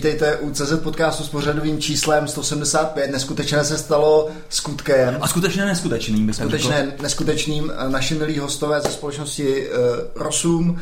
[0.00, 3.10] vítejte u CZ podcastu s pořadovým číslem 175.
[3.10, 5.18] Neskutečné se stalo skutkem.
[5.20, 7.02] A skutečně neskutečným, bych Skutečně řekl.
[7.02, 7.72] neskutečným.
[7.88, 9.76] Naši milí hostové ze společnosti uh,
[10.22, 10.76] Rosum, uh,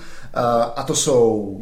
[0.77, 1.56] a to jsou...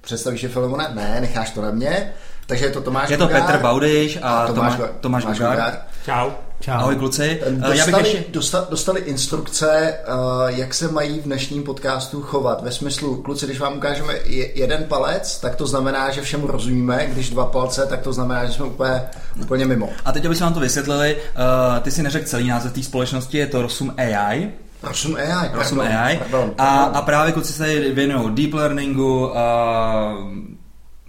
[0.00, 0.88] Představíš je Filemone?
[0.94, 2.12] Ne, necháš to na mě.
[2.46, 5.38] Takže je to Tomáš Je to Gugár, Petr Baudyš a, a Tomáš, Tomáš, Tomáš, Tomáš
[5.38, 5.78] Gugár.
[6.04, 6.30] Čau.
[6.60, 6.72] Čau.
[6.72, 7.40] Ahoj kluci.
[7.50, 8.24] Dostali, Já bych ještě...
[8.32, 12.62] dostali, dostali instrukce, uh, jak se mají v dnešním podcastu chovat.
[12.62, 14.14] Ve smyslu, kluci, když vám ukážeme
[14.54, 18.52] jeden palec, tak to znamená, že všemu rozumíme, když dva palce, tak to znamená, že
[18.52, 19.02] jsme úplně,
[19.40, 19.88] úplně mimo.
[20.04, 23.46] A teď, abychom vám to vysvětlili, uh, ty si neřekl celý název té společnosti, je
[23.46, 24.52] to Rosum AI.
[24.82, 26.18] Rosum AI, Rosum AI.
[26.18, 26.54] Pardon, pardon.
[26.58, 29.34] A, a právě kluci se věnují deep learningu, uh,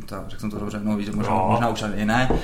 [0.05, 1.47] to, řekl jsem to dobře, no víš, možná, no.
[1.49, 2.27] možná už i ne.
[2.31, 2.37] Uh,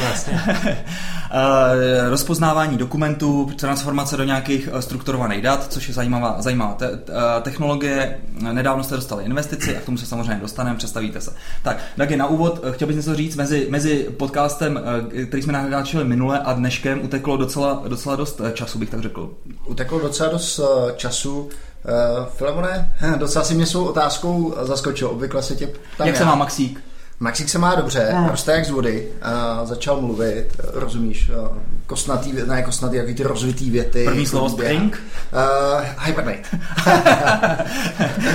[0.00, 0.42] vlastně.
[0.44, 6.96] uh, rozpoznávání dokumentů, transformace do nějakých uh, strukturovaných dat, což je zajímavá, zajímavá te, uh,
[7.42, 8.18] technologie.
[8.52, 11.32] Nedávno jste dostali investici a k tomu se samozřejmě dostaneme, představíte se.
[11.62, 14.80] Tak, taky na úvod chtěl bych něco říct, mezi, mezi podcastem,
[15.28, 19.30] který jsme nahrávali minule a dneškem uteklo docela, docela dost času, bych tak řekl.
[19.66, 20.60] Uteklo docela dost
[20.96, 21.48] času.
[21.84, 25.08] Uh, Filemone, docela si mě svou otázkou zaskočil.
[25.08, 26.20] Obvykle se tě ptám Jak já.
[26.20, 26.84] se má Maxík?
[27.20, 28.28] Maxík se má dobře, no.
[28.30, 29.08] roste jak z vody,
[29.60, 31.48] uh, začal mluvit, rozumíš, uh,
[31.86, 34.04] kostnatý, ne kostnatý, jaký ty rozvitý věty.
[34.04, 35.02] První slovo spring?
[35.32, 36.42] Uh, hibernate.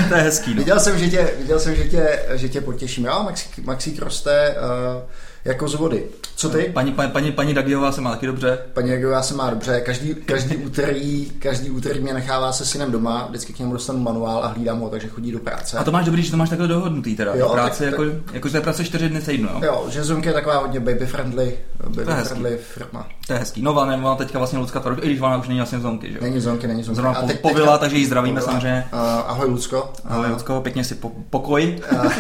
[0.10, 0.54] to je hezký.
[0.54, 0.60] No.
[0.60, 3.06] Viděl jsem, že tě, viděl jsem, že tě, že tě potěším.
[3.06, 5.02] Jo, Maxík, Maxík roste, uh,
[5.48, 6.04] jako z vody.
[6.36, 6.72] Co ty?
[6.74, 8.60] Paní, paní, paní, paní Dagiová se má taky dobře.
[8.74, 9.82] Paní Dagiová se má dobře.
[9.82, 14.44] Každý, každý, úterý, každý úterý mě nechává se synem doma, vždycky k němu dostanu manuál
[14.44, 15.78] a hlídám ho, takže chodí do práce.
[15.78, 17.36] A to máš dobrý, že to máš takhle dohodnutý teda.
[17.36, 19.60] Jo, práce, tak, jako, tak, jako, že pracuješ 4 dny týdnu, jo?
[19.64, 21.58] Jo, že Zonky je taková hodně baby friendly,
[21.88, 23.08] baby friendly firma.
[23.28, 23.62] To je hezký.
[23.62, 26.24] Nová nemá teďka vlastně Lucka Tvaroš, i když ona už není vlastně Zonky, že jo?
[26.24, 26.96] Není Zonky, není Zonky.
[27.02, 28.54] Zrovna a teď, povila, teďka, takže ji zdravíme povila.
[28.54, 28.86] samozřejmě.
[28.94, 29.94] Uh, ahoj Lucko.
[30.06, 31.80] Ahoj Lucko, pěkně si po, pokoj.
[31.92, 32.12] Uh,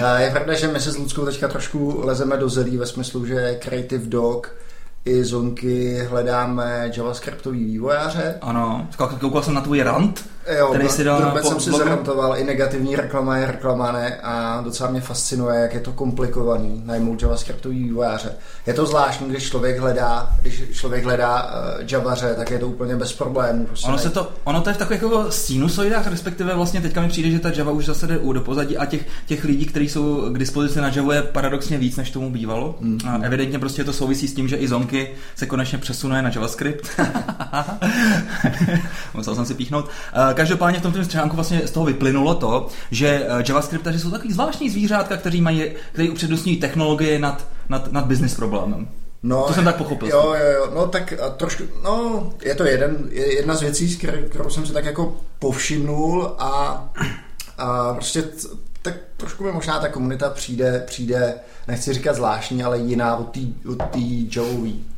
[0.18, 3.58] je pravda, že my se s Luckou teďka trošku lezeme do zelí ve smyslu, že
[3.64, 4.52] Creative Dog
[5.04, 8.34] i zonky hledáme javascriptový vývojáře.
[8.40, 8.88] Ano,
[9.20, 10.24] koukal jsem na tvůj rant,
[10.58, 14.60] jo, který si dal na jsem si zarantoval, i negativní reklama je reklama ne a
[14.64, 18.32] docela mě fascinuje, jak je to komplikovaný najmout javascriptový vývojáře.
[18.66, 22.96] Je to zvláštní, když člověk hledá, když člověk hledá uh, javaře, tak je to úplně
[22.96, 23.66] bez problémů.
[23.66, 27.08] Prostě ono, se to, ono to je v takových jako sinusoidách, respektive vlastně teďka mi
[27.08, 30.32] přijde, že ta Java už zase jde do pozadí a těch, těch lidí, kteří jsou
[30.32, 32.74] k dispozici na Java je paradoxně víc, než tomu bývalo.
[32.82, 33.10] Mm-hmm.
[33.10, 34.89] A evidentně prostě to souvisí s tím, že i zonky
[35.36, 36.88] se konečně přesunuje na JavaScript.
[39.14, 39.84] Musel jsem si píchnout.
[39.84, 44.32] Uh, každopádně v tom článku vlastně z toho vyplynulo to, že eh, JavaScriptaři jsou takový
[44.32, 48.88] zvláštní zvířátka, kteří mají, kteří upřednostňují technologie nad, nad, nad business problémem.
[49.22, 50.08] No, to jsem tak pochopil.
[50.08, 53.96] Jo, jo, jo, no tak a trošku, no, je to jeden, jedna z věcí,
[54.28, 56.84] kterou jsem si tak jako povšimnul a,
[57.58, 58.24] a prostě
[58.82, 61.34] tak trošku mi možná ta komunita přijde, přijde,
[61.68, 63.82] nechci říkat zvláštní, ale jiná od té od.
[63.96, 64.44] Jo,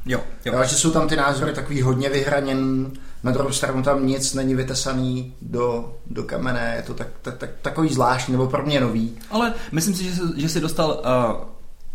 [0.06, 0.20] jo.
[0.44, 0.64] jo.
[0.64, 2.90] že jsou tam ty názory takový hodně vyhraněn,
[3.22, 7.50] na druhou stranu tam nic není vytesaný do, do kamene, je to tak, tak, tak,
[7.62, 9.18] takový zvláštní, nebo pro mě nový.
[9.30, 11.44] Ale myslím si, že, že jsi dostal uh,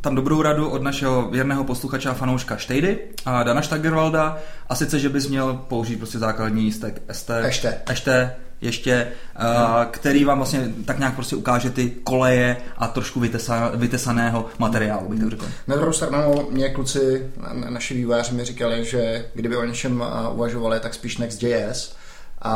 [0.02, 4.38] tam dobrou radu od našeho věrného posluchača a fanouška Štejdy a Dana Stagerwalda
[4.70, 8.32] a sice, že bys měl použít prostě základní stack ST, ještě, ještě
[8.62, 9.08] ještě,
[9.40, 15.09] uh, který vám vlastně tak nějak prostě ukáže ty koleje a trošku vytesa, vytesaného materiálu,
[15.09, 15.46] bych tak řekl.
[15.68, 17.32] Na druhou stranu mě kluci,
[17.70, 21.96] naši vývojáři mi říkali, že kdyby o něčem uvažovali, tak spíš Next.js,
[22.42, 22.52] a,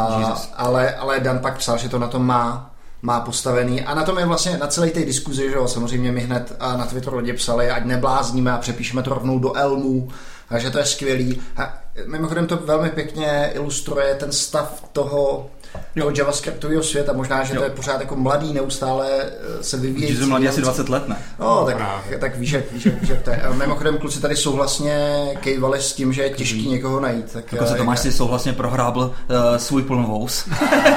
[0.56, 2.71] ale, ale Dan pak psal, že to na tom má
[3.01, 6.21] má postavený a na tom je vlastně na celé té diskuzi, že jo, samozřejmě mi
[6.21, 10.09] hned na Twitteru lidi psali, ať neblázníme a přepíšeme to rovnou do Elmu,
[10.50, 11.42] takže to je skvělý.
[11.57, 15.50] A mimochodem to velmi pěkně ilustruje ten stav toho
[15.95, 16.12] jo.
[16.18, 17.13] JavaScriptového světa.
[17.13, 17.59] Možná, že jo.
[17.59, 20.15] to je pořád jako mladý, neustále eh, se vyvíjí.
[20.15, 21.18] Že mladý asi 20 let, ne?
[21.39, 21.77] No, tak,
[22.19, 23.44] tak víš, jak, víš, jak, víš, jak to je.
[23.53, 26.71] Mimochodem, kluci tady souhlasně kejvali s tím, že je těžký mm.
[26.71, 27.31] někoho najít.
[27.33, 30.50] Tak, jako se eh, Tomáš si souhlasně prohrábl uh, svůj plnovous.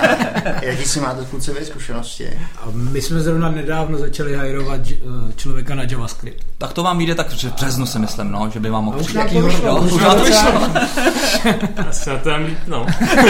[0.63, 2.41] Jaký si máte kluci vy zkušenosti?
[2.57, 4.81] A my jsme zrovna nedávno začali hajrovat
[5.37, 6.54] člověka na JavaScript.
[6.65, 9.33] Tak to vám vyjde tak v březnu si myslím, no, že by vám mohl přijít.
[9.93, 10.53] Už nám to vyšlo.
[11.89, 12.87] Asi to tam no.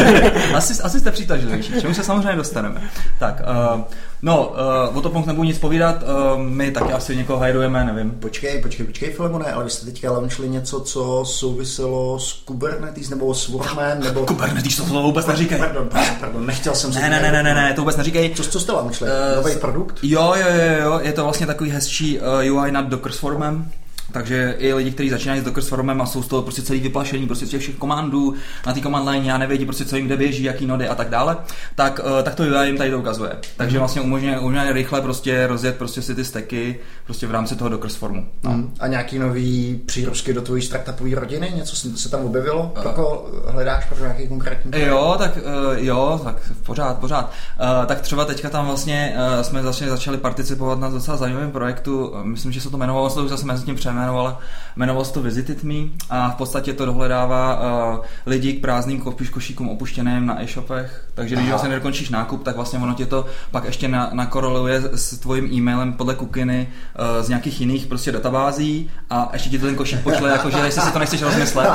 [0.54, 2.80] asi, asi jste přitažlivější, čemu se samozřejmě dostaneme.
[3.18, 3.42] Tak,
[3.74, 3.80] uh,
[4.24, 4.54] no,
[4.90, 8.10] uh, o to nebudu nic povídat, uh, my taky asi někoho hajdujeme, nevím.
[8.10, 13.34] Počkej, počkej, počkej, Filemone, ale vy jste teďka launchli něco, co souviselo s Kubernetes nebo
[13.34, 14.26] s Workman, nebo...
[14.26, 15.58] Kubernetes, to vůbec neříkej.
[15.58, 17.00] Pardon, pardon, pardon, nechtěl jsem si...
[17.00, 18.34] Ne, ne, ne, ne, ne, to vůbec neříkej.
[18.34, 19.08] Co, co jste launchli?
[19.08, 19.98] Uh, Nový produkt?
[20.02, 23.70] Jo, jo, jo, jo, je to vlastně takový hezčí uh, UI nad Docker's formem
[24.14, 27.26] Takže i lidi, kteří začínají s Docker Swarmem a jsou z toho prostě celý vyplašení
[27.26, 28.34] prostě z těch všech komandů
[28.66, 31.08] na té command line a nevědí prostě, co jim kde běží, jaký nody a tak
[31.08, 31.36] dále,
[31.74, 33.36] tak, eh, tak to UI jim tady to ukazuje.
[33.56, 37.70] Takže vlastně umožňuje, umožňuje rychle prostě rozjet prostě si ty steky prostě v rámci toho
[37.70, 38.26] Docker Swarmu.
[38.44, 38.50] No.
[38.50, 38.74] Hmm.
[38.80, 41.52] A nějaký nový přírůstky do tvojí startupové rodiny?
[41.56, 42.72] Něco se tam objevilo?
[42.78, 44.88] Uh, jako hledáš pro nějaký konkrétní projekt?
[44.88, 45.42] Jo, tak uh,
[45.76, 47.24] jo, tak pořád, pořád.
[47.24, 52.14] Uh, tak třeba teďka tam vlastně uh, jsme začali, začali participovat na docela zajímavém projektu.
[52.22, 54.38] Myslím, že se to jmenovalo, se to už zase mezi tím přejmenoval,
[54.76, 55.74] jmenovalo se to Visited Me
[56.10, 57.60] a v podstatě to dohledává
[57.94, 61.04] uh, lidi k prázdným košíkům opuštěným na e-shopech.
[61.14, 65.18] Takže když vlastně nedokončíš nákup, tak vlastně ono tě to pak ještě na, nakoroluje s
[65.18, 69.76] tvojím e-mailem podle kukiny uh, z nějakých jiných prostě databází a ještě ti to ten
[69.76, 71.68] košík pošle, jakože jestli si to nechceš rozmyslet.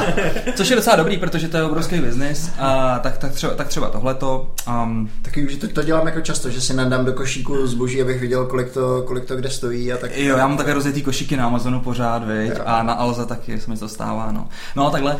[0.55, 2.51] Což je docela dobrý, protože to je obrovský biznis.
[2.59, 4.53] A tak, tak, třeba, tak třeba tohleto.
[4.83, 8.21] Um, Taky, že to, to, dělám jako často, že si nadám do košíku zboží, abych
[8.21, 9.93] viděl, kolik to, kolik to kde stojí.
[9.93, 10.17] A tak...
[10.17, 12.53] Jo, já mám také rozjetý košíky na Amazonu pořád, viď?
[12.65, 14.31] a na Alza taky se mi to stává.
[14.31, 15.15] No, no takhle.
[15.15, 15.19] Uh,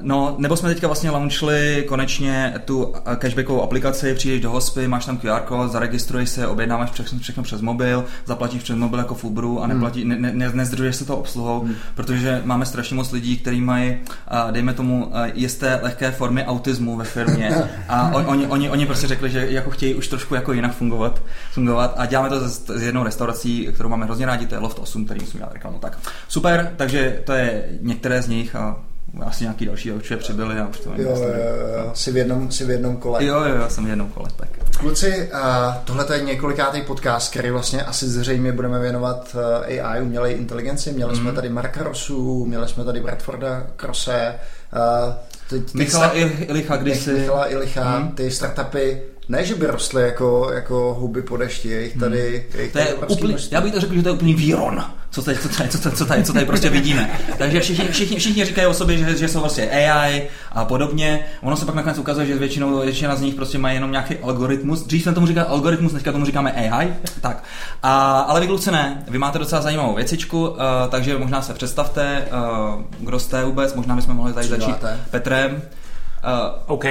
[0.00, 5.18] no, nebo jsme teďka vlastně launchli konečně tu cashbackovou aplikaci, přijdeš do hospy, máš tam
[5.18, 9.62] QR kód, zaregistruješ se, objednáváš všechno, všechno přes mobil, zaplatíš přes mobil jako v Uberu
[9.62, 10.22] a neplatí, hmm.
[10.22, 11.74] ne, ne, nezdržuješ se to obsluhou, hmm.
[11.94, 16.96] protože máme strašně moc lidí, kteří mají, uh, dejme tomu, uh, jisté lehké formy autismu
[16.96, 17.50] ve firmě
[17.88, 21.22] a on, oni, oni, oni prostě řekli, že jako chtějí už trošku jako jinak fungovat,
[21.52, 24.78] fungovat a děláme to s, s jednou restaurací, kterou máme hrozně rádi, to je Loft
[24.78, 25.78] 8, který musím dělat reklamu.
[25.78, 28.76] Tak super, takže to je některé z nich a
[29.26, 31.26] asi nějaký další určitě přibyli a už to jo, jo,
[31.76, 33.24] jo, jsi v jednom, jsi v jednom kole.
[33.24, 34.48] Jo, jo, jsem v jednom kole, tak.
[34.78, 40.32] Kluci, uh, tohle je několikátý podcast, který vlastně asi zřejmě budeme věnovat uh, AI, umělé
[40.32, 40.92] inteligenci.
[40.92, 41.16] Měli mm.
[41.16, 41.34] jsme mhm.
[41.34, 44.34] tady Marka Rosu, měli jsme tady Bradforda Krose,
[44.72, 45.14] uh,
[45.50, 47.12] teď, teď Michala Ilicha kdysi.
[47.12, 48.08] Michala Ilicha, hmm.
[48.08, 52.60] ty startupy ne, že by rostly jako, jako houby po dešti, je jich tady, hmm.
[52.60, 55.22] je jich to je úplně, Já bych to řekl, že to je úplný výron, co
[55.22, 57.10] tady, co tady, co tady, co tady, co tady prostě vidíme.
[57.38, 61.26] Takže všichni, všichni, všichni říkají o sobě, že, že jsou vlastně AI a podobně.
[61.42, 64.82] Ono se pak nakonec ukazuje, že většinou, většina z nich prostě mají jenom nějaký algoritmus.
[64.82, 66.94] Dřív jsme tomu říkali algoritmus, dneska tomu říkáme AI.
[67.20, 67.44] Tak.
[67.82, 70.56] A, ale vy kluci ne, vy máte docela zajímavou věcičku, uh,
[70.88, 74.76] takže možná se představte, uh, kdo jste vůbec, možná bychom mohli tady začít
[75.10, 75.62] Petrem.
[76.24, 76.84] Uh, OK.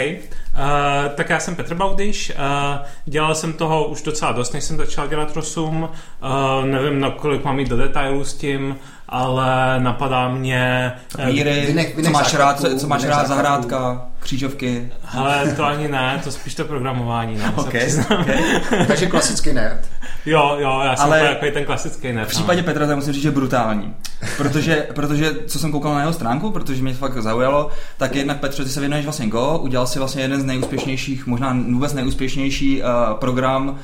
[0.59, 4.77] Uh, tak já jsem Petr Baudyš, uh, dělal jsem toho už docela dost, než jsem
[4.77, 8.75] začal dělat Rosum, uh, nevím, na kolik mám jít do detailů s tím,
[9.09, 10.91] ale napadá mě...
[11.25, 14.91] Míry, vynech, vynech co máš rád, co, co máš rád zahrádka, křížovky?
[15.13, 17.89] Ale to ani ne, to spíš to programování, no, okay,
[18.21, 18.85] okay.
[18.87, 19.89] Takže klasický nerd.
[20.25, 22.27] Jo, jo, já jsem ale jako ten klasický nerd.
[22.27, 22.65] V případě no.
[22.65, 23.95] Petra to musím říct, že brutální.
[24.37, 28.39] Protože, protože, co jsem koukal na jeho stránku, protože mě to fakt zaujalo, tak jednak
[28.39, 32.81] Petře, ty se věnuješ vlastně Go, udělal si vlastně jeden z nejúspěšnějších, možná vůbec nejúspěšnější
[32.81, 33.75] uh, program, uh,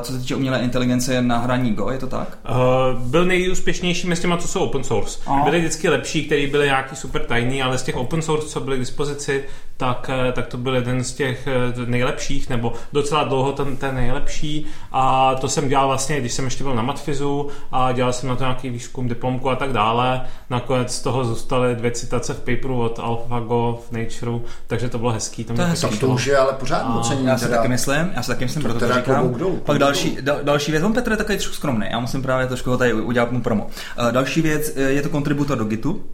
[0.00, 2.38] co se týče umělé inteligence na hraní Go, je to tak?
[2.50, 5.18] Uh, byl nejúspěšnější mezi těma, co jsou open source.
[5.26, 5.44] Aha.
[5.44, 8.76] Byly vždycky lepší, který byly nějaký super tajný, ale z těch open source, co byly
[8.76, 9.44] k dispozici,
[9.76, 11.48] tak, tak to byl jeden z těch
[11.86, 14.66] nejlepších, nebo docela dlouho ten, ten nejlepší.
[14.92, 18.36] A to jsem dělal vlastně, když jsem ještě byl na Matfizu a dělal jsem na
[18.36, 20.22] to nějaký výzkum, diplomku a tak dále.
[20.50, 25.10] Nakonec z toho zůstaly dvě citace v paperu od AlphaGo v Nature, takže to bylo
[25.10, 25.44] hezký.
[25.44, 27.26] To, to, hezký, to už je ale pořád mocení.
[27.26, 29.28] Já si taky myslím, já si taky myslím, to proto to říkám.
[29.28, 32.46] Boudou, Pak další, dal, další věc, on Petr je takový trošku skromný, já musím právě
[32.46, 33.64] trošku ho tady udělat mu promo.
[33.64, 36.04] Uh, další věc, eh, je to kontributor do Gitu,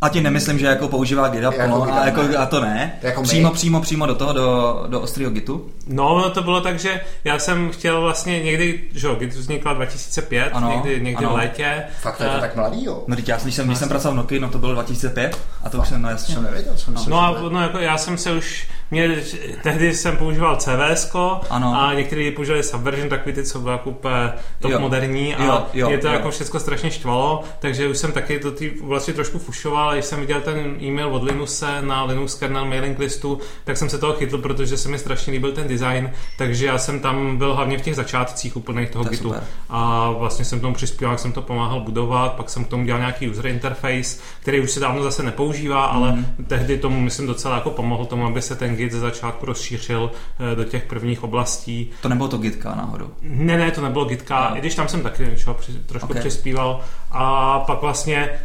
[0.00, 2.98] a tím nemyslím, že jako používá GitHub, jako no, a, jako, a to ne.
[3.02, 5.70] Jako přímo, přímo, přímo do toho, do, do ostrého Gitu.
[5.86, 9.72] No, no, to bylo tak, že já jsem chtěl vlastně někdy, že jo, Git vznikla
[9.72, 11.34] 2005, ano, někdy, někdy ano.
[11.34, 11.82] v létě.
[12.00, 13.04] Fakt to je to eh, tak mladý, jo?
[13.06, 15.68] No, teď já, když jsem, když jsem pracoval v Nokia, no to bylo 2005 a
[15.68, 16.34] to Fakt, už jsem, no jasně.
[16.34, 19.22] Jsem nevěděl, jsem no, no, a, no, jako já jsem se už mě,
[19.62, 21.16] tehdy jsem používal CVS
[21.50, 24.80] a někteří používali Subversion, takový ty, co bylo jako úplně top jo.
[24.80, 26.12] moderní a jo, jo, mě to jo.
[26.12, 30.20] jako všechno strašně štvalo, takže už jsem taky do té oblasti trošku fušoval, když jsem
[30.20, 34.38] viděl ten e-mail od Linuse na Linux kernel mailing listu, tak jsem se toho chytl,
[34.38, 37.96] protože se mi strašně líbil ten design, takže já jsem tam byl hlavně v těch
[37.96, 39.44] začátcích úplných toho to Gitu super.
[39.68, 43.28] a vlastně jsem tomu přispíval, jsem to pomáhal budovat, pak jsem k tomu dělal nějaký
[43.28, 45.96] user interface, který už se dávno zase nepoužívá, mm.
[45.96, 46.26] ale mhm.
[46.46, 50.10] tehdy tomu myslím docela jako pomohl tomu, aby se ten Git ze začátku rozšířil
[50.52, 51.90] eh, do těch prvních oblastí.
[52.02, 53.10] To nebylo to Gitka náhodou?
[53.22, 54.56] Ne, ne, to nebylo Gitka, no.
[54.56, 55.56] i když tam jsem taky něčeho
[55.86, 56.20] trošku okay.
[56.20, 56.80] přispíval.
[57.10, 58.38] A pak vlastně eh,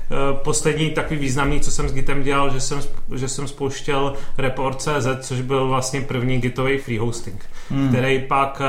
[0.44, 2.80] poslední takový významný, co jsem s Gitem dělal, že jsem,
[3.16, 7.90] že jsem spouštěl Report.cz, což byl vlastně první Gitový free hosting, hmm.
[7.90, 8.62] který pak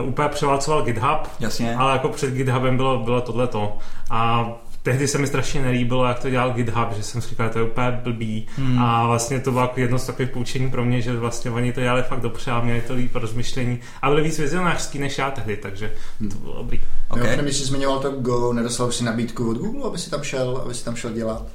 [0.00, 1.76] uh, úplně převálcoval GitHub, Jasně.
[1.76, 3.78] ale jako před GitHubem bylo, bylo tohleto.
[4.10, 4.48] A
[4.84, 7.58] tehdy se mi strašně nelíbilo, jak to dělal GitHub, že jsem si říkal, že to
[7.58, 8.46] je úplně blbý.
[8.56, 8.78] Hmm.
[8.78, 11.80] A vlastně to bylo jako jedno z takových poučení pro mě, že vlastně oni to
[11.80, 13.80] dělali fakt dobře a měli to líp rozmyšlení.
[14.02, 15.92] A byli víc vizionářský než já tehdy, takže
[16.30, 16.80] to bylo dobrý.
[17.08, 17.22] Okay.
[17.22, 20.62] Mimochodem, když jsi zmiňoval to Go, nedostal si nabídku od Google, aby si tam šel,
[20.64, 21.46] aby si tam šel dělat?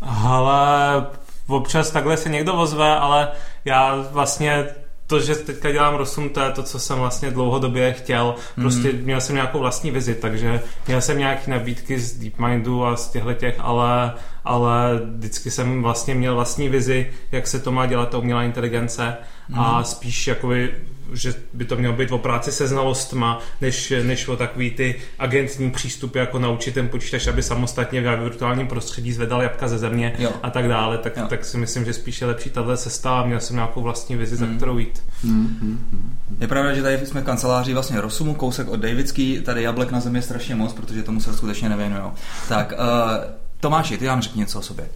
[0.00, 1.06] Ale
[1.46, 3.28] občas takhle se někdo ozve, ale
[3.64, 4.66] já vlastně
[5.08, 8.34] to, že teďka dělám Rosum, to je to, co jsem vlastně dlouhodobě chtěl.
[8.54, 8.98] Prostě mm.
[8.98, 13.34] měl jsem nějakou vlastní vizi, takže měl jsem nějaké nabídky z DeepMindu a z těchto
[13.34, 14.12] těch, ale,
[14.44, 19.16] ale vždycky jsem vlastně měl vlastní vizi, jak se to má dělat ta umělá inteligence
[19.48, 19.58] mm.
[19.58, 20.74] a spíš jakoby
[21.12, 25.70] že by to mělo být o práci se znalostma, než, než o takový ty agentní
[25.70, 30.32] přístupy, jako naučit ten počítač, aby samostatně v virtuálním prostředí zvedal jabka ze země jo.
[30.42, 33.40] a tak dále, tak, tak si myslím, že spíš je lepší tahle cesta a měl
[33.40, 34.48] jsem nějakou vlastní vizi, hmm.
[34.48, 35.02] za kterou jít.
[35.24, 36.18] Hmm, hmm, hmm.
[36.40, 40.18] Je pravda, že tady jsme kanceláří vlastně Rosumu, kousek od Davidský, tady jablek na zemi
[40.18, 42.02] je strašně moc, protože tomu se skutečně nevěnují.
[42.48, 43.24] Tak, uh,
[43.60, 44.88] Tomáši, ty nám řekni něco o sobě.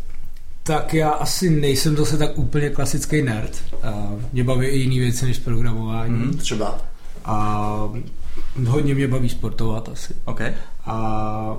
[0.62, 3.62] Tak já asi nejsem zase tak úplně klasický nerd.
[4.33, 6.14] Mě baví i jiné věci než programování.
[6.14, 6.78] Mm, třeba?
[7.25, 7.88] A
[8.66, 10.14] hodně mě baví sportovat asi.
[10.25, 10.52] Okay.
[10.85, 11.57] A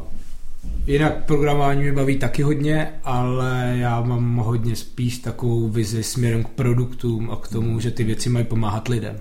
[0.87, 6.49] jinak programování mě baví taky hodně, ale já mám hodně spíš takovou vizi směrem k
[6.49, 9.19] produktům a k tomu, že ty věci mají pomáhat lidem.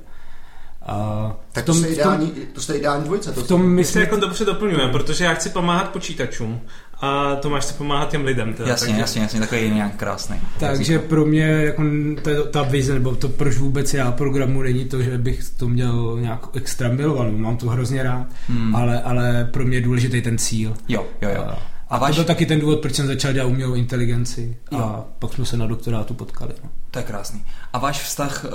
[0.86, 3.32] A tak tom, to, jste ideální, to jste ideální dvojice.
[3.32, 6.60] To v tom my se jako dobře doplňujeme, protože já chci pomáhat počítačům
[7.02, 8.54] a Tomáš chce pomáhat těm lidem.
[8.54, 9.00] Teda, jasně, takže...
[9.00, 10.36] jasně, jasně, takový nějak krásný.
[10.58, 11.82] Takže pro mě jako
[12.22, 16.18] ta, ta vize, nebo to proč vůbec já programu není to, že bych to měl
[16.20, 18.76] nějak extra miloval, mám to hrozně rád, hmm.
[18.76, 20.74] ale, ale pro mě je důležitý ten cíl.
[20.88, 21.42] Jo, jo, jo.
[21.42, 22.16] A, a váš...
[22.16, 25.04] to byl taky ten důvod, proč jsem začal dělat umělou inteligenci a jo.
[25.18, 26.52] pak jsme se na doktorátu potkali.
[26.64, 26.70] No.
[26.90, 27.44] To je krásný.
[27.72, 28.50] A váš vztah uh,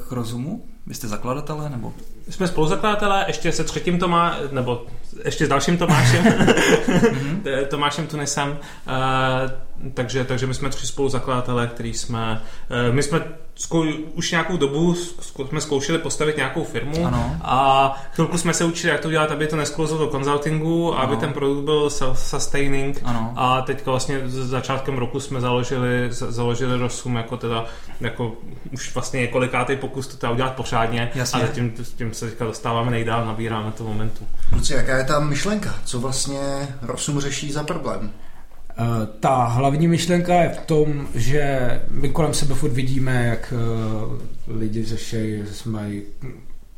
[0.00, 0.64] k rozumu?
[0.86, 1.92] Vy jste zakladatelé nebo?
[2.28, 4.86] Jsme spoluzakladatelé, ještě se třetím Tomá, nebo
[5.24, 6.24] ještě s dalším Tomášem,
[7.12, 7.42] mhm.
[7.68, 12.42] Tomášem Tunisem, uh, takže, takže my jsme tři spoluzakladatelé, který jsme,
[12.88, 13.20] uh, my jsme
[13.54, 17.36] zkou, už nějakou dobu zkou, jsme zkoušeli postavit nějakou firmu ano.
[17.42, 21.32] a chvilku jsme se učili, jak to dělat, aby to nesklouzlo do konzultingu, aby ten
[21.32, 23.32] produkt byl self-sustaining ano.
[23.36, 27.64] a teďka vlastně začátkem roku jsme založili, založili Rosum jako teda,
[28.00, 28.32] jako
[28.72, 31.42] už vlastně několikátý pokus to teda udělat pořádně Jasně.
[31.42, 34.26] a tím, tím se teďka dostáváme nejdál, nabíráme to momentu.
[34.48, 35.74] Kluci, jaká je ta myšlenka?
[35.84, 38.12] Co vlastně Rosum řeší za problém?
[38.78, 44.52] Eh, ta hlavní myšlenka je v tom, že my kolem sebe furt vidíme, jak eh,
[44.58, 46.02] lidi řeší, že mají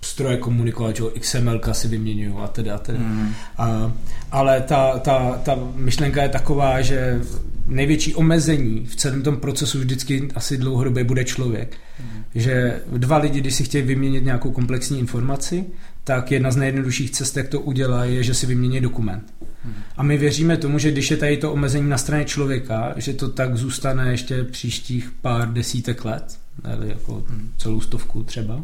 [0.01, 2.99] stroje komunikovat, že XML si vyměňují a teda a teda.
[2.99, 3.33] Mm.
[3.59, 3.93] A,
[4.33, 7.21] ale ta, ta, ta myšlenka je taková, že
[7.67, 11.77] největší omezení v celém tom procesu vždycky asi dlouhodobě bude člověk.
[12.01, 12.25] Mm.
[12.35, 15.65] Že dva lidi, když si chtějí vyměnit nějakou komplexní informaci,
[16.05, 19.35] tak jedna z nejjednodušších cest, jak to udělá, je, že si vymění dokument.
[19.97, 23.29] A my věříme tomu, že když je tady to omezení na straně člověka, že to
[23.29, 27.25] tak zůstane ještě příštích pár desítek let, nebo jako
[27.59, 28.63] celou stovku třeba.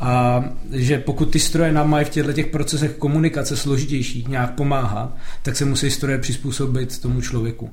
[0.00, 5.16] A že pokud ty stroje nám mají v těchto těch procesech komunikace složitější nějak pomáhat,
[5.42, 7.70] tak se musí stroje přizpůsobit tomu člověku.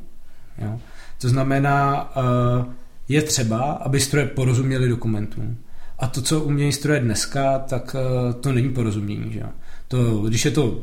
[0.57, 0.79] Jo?
[1.21, 2.65] To znamená, eh,
[3.09, 5.57] je třeba, aby stroje porozuměly dokumentům.
[5.99, 9.33] A to, co umějí stroje dneska, tak eh, to není porozumění.
[9.33, 9.43] Že?
[9.87, 10.81] To, když je to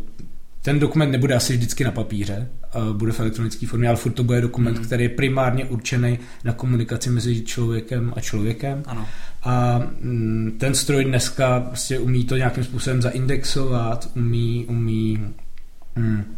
[0.63, 2.49] ten dokument nebude asi vždycky na papíře,
[2.93, 4.85] bude v elektronické formě, ale furt to bude dokument, mm.
[4.85, 8.83] který je primárně určený na komunikaci mezi člověkem a člověkem.
[8.87, 9.09] Ano.
[9.43, 15.19] A mm, ten stroj dneska prostě umí to nějakým způsobem zaindexovat, umí, umí
[15.97, 16.36] mm,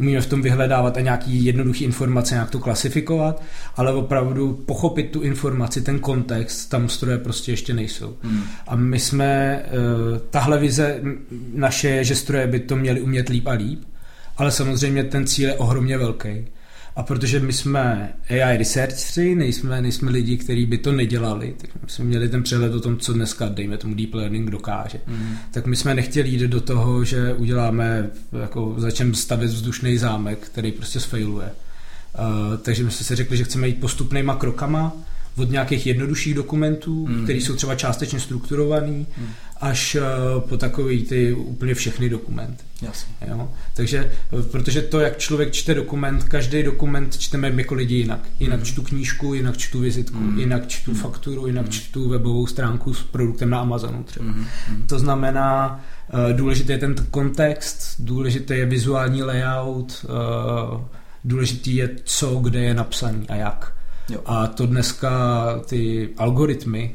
[0.00, 3.42] umíme v tom vyhledávat a nějaký jednoduchý informace, nějak to klasifikovat,
[3.76, 8.16] ale opravdu pochopit tu informaci, ten kontext, tam stroje prostě ještě nejsou.
[8.22, 8.42] Hmm.
[8.68, 9.70] A my jsme, eh,
[10.30, 11.00] tahle vize
[11.54, 13.82] naše je, že stroje by to měly umět líp a líp,
[14.36, 16.46] ale samozřejmě ten cíl je ohromně velký.
[17.00, 21.88] A protože my jsme AI researchři, nejsme, nejsme lidi, kteří by to nedělali, tak my
[21.90, 25.00] jsme měli ten přehled o tom, co dneska, dejme tomu, deep learning dokáže.
[25.06, 25.36] Mm.
[25.50, 30.72] Tak my jsme nechtěli jít do toho, že uděláme, jako začneme stavět vzdušný zámek, který
[30.72, 31.46] prostě sfailuje.
[31.46, 34.92] Uh, takže my jsme si řekli, že chceme jít postupnýma krokama,
[35.40, 37.22] od nějakých jednodušších dokumentů, mm.
[37.24, 39.26] které jsou třeba částečně strukturovaný, mm.
[39.60, 42.64] až uh, po takový ty úplně všechny dokumenty.
[42.82, 43.14] Jasně.
[43.28, 43.50] Jo?
[43.74, 44.12] Takže,
[44.50, 48.20] protože to, jak člověk čte dokument, každý dokument čteme jako lidi jinak.
[48.40, 48.64] Jinak mm.
[48.64, 50.38] čtu knížku, jinak čtu vizitku, mm.
[50.38, 50.96] jinak čtu mm.
[50.96, 51.72] fakturu, jinak mm.
[51.72, 54.26] čtu webovou stránku s produktem na Amazonu třeba.
[54.26, 54.46] Mm.
[54.86, 55.80] To znamená,
[56.14, 60.06] uh, důležitý je ten kontext, důležitý je vizuální layout,
[61.24, 63.79] důležitý je co, kde je napsaný a jak.
[64.10, 64.20] Jo.
[64.26, 65.10] A to dneska
[65.66, 66.94] ty algoritmy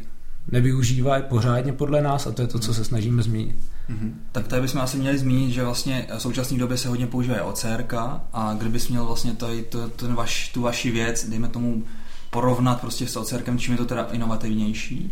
[0.51, 3.55] nevyužívají pořádně podle nás a to je to, co se snažíme změnit.
[3.89, 4.11] Mm-hmm.
[4.31, 7.85] Tak tady bychom asi měli zmínit, že vlastně v současné době se hodně používá OCR
[8.33, 11.83] a kdybys měl vlastně tady to, ten vaš, tu vaši věc, dejme tomu,
[12.29, 15.11] porovnat prostě s OCR, čím je to teda inovativnější?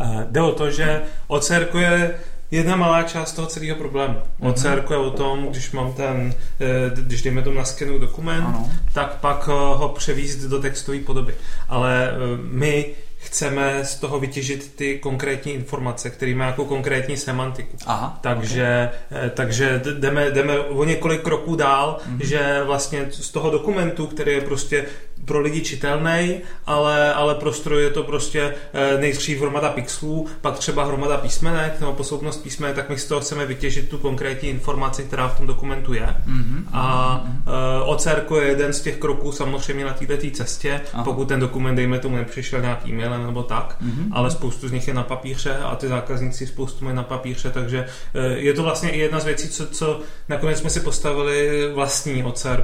[0.00, 2.14] Uh, jde o to, že OCR je
[2.52, 4.14] jedna malá část toho celého problému.
[4.40, 8.70] OCR je o tom, když mám ten, eh, když dejme tomu na skenu dokument, ano.
[8.92, 11.34] tak pak eh, ho převízt do textové podoby.
[11.68, 12.10] Ale
[12.42, 17.76] my chceme z toho vytěžit ty konkrétní informace, které má jako konkrétní semantiku.
[17.86, 19.30] Aha, takže, okay.
[19.30, 22.26] takže jdeme, jdeme o několik kroků dál, mm-hmm.
[22.26, 24.84] že vlastně z toho dokumentu, který je prostě
[25.24, 30.58] pro lidi čitelný, ale, ale pro stroj je to prostě eh, nejdřív hromada pixelů, pak
[30.58, 35.02] třeba hromada písmenek nebo posloupnost písmenek, tak my z toho chceme vytěžit tu konkrétní informaci,
[35.02, 36.06] která v tom dokumentu je.
[36.06, 36.64] Mm-hmm.
[36.72, 37.82] A mm-hmm.
[37.86, 41.04] OCR je jeden z těch kroků samozřejmě na této cestě, Aha.
[41.04, 44.08] pokud ten dokument, dejme tomu, nepřišel nějaký e-mailem nebo tak, mm-hmm.
[44.10, 47.86] ale spoustu z nich je na papíře a ty zákazníci spoustu mají na papíře, takže
[48.14, 52.24] eh, je to vlastně i jedna z věcí, co, co nakonec jsme si postavili vlastní
[52.24, 52.62] OCR.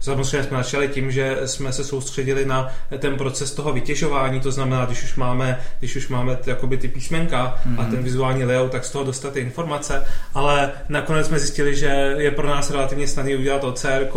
[0.00, 4.84] Samozřejmě jsme začali tím, že jsme se soustředili na ten proces toho vytěžování, to znamená,
[4.84, 7.80] když už máme, když už máme ty, jakoby ty písmenka mm-hmm.
[7.80, 7.90] a mhm.
[7.90, 10.04] ten vizuální layout, tak z toho dostat ty informace,
[10.34, 14.08] ale nakonec jsme zjistili, že je pro nás relativně snadné udělat OCR,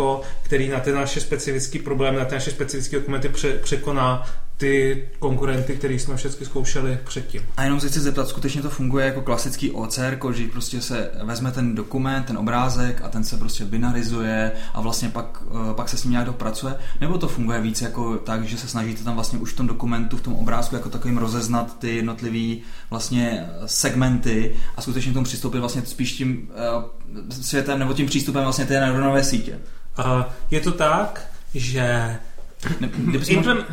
[0.42, 3.30] který na ty naše specifické problémy, na ty naše specifické dokumenty
[3.62, 4.26] překoná
[4.64, 7.42] ty konkurenty, který jsme všechny zkoušeli předtím.
[7.56, 11.52] A jenom se chci zeptat, skutečně to funguje jako klasický OCR, že prostě se vezme
[11.52, 15.96] ten dokument, ten obrázek a ten se prostě binarizuje a vlastně pak, eh, pak se
[15.96, 19.38] s ním nějak dopracuje, nebo to funguje víc jako tak, že se snažíte tam vlastně
[19.38, 24.82] už v tom dokumentu, v tom obrázku jako takovým rozeznat ty jednotlivé vlastně segmenty a
[24.82, 26.50] skutečně k tomu přistoupit vlastně spíš tím
[27.18, 29.58] uh, světem nebo tím přístupem vlastně té neuronové sítě.
[29.98, 32.16] Uh, je to tak, že
[33.28, 33.64] Implem,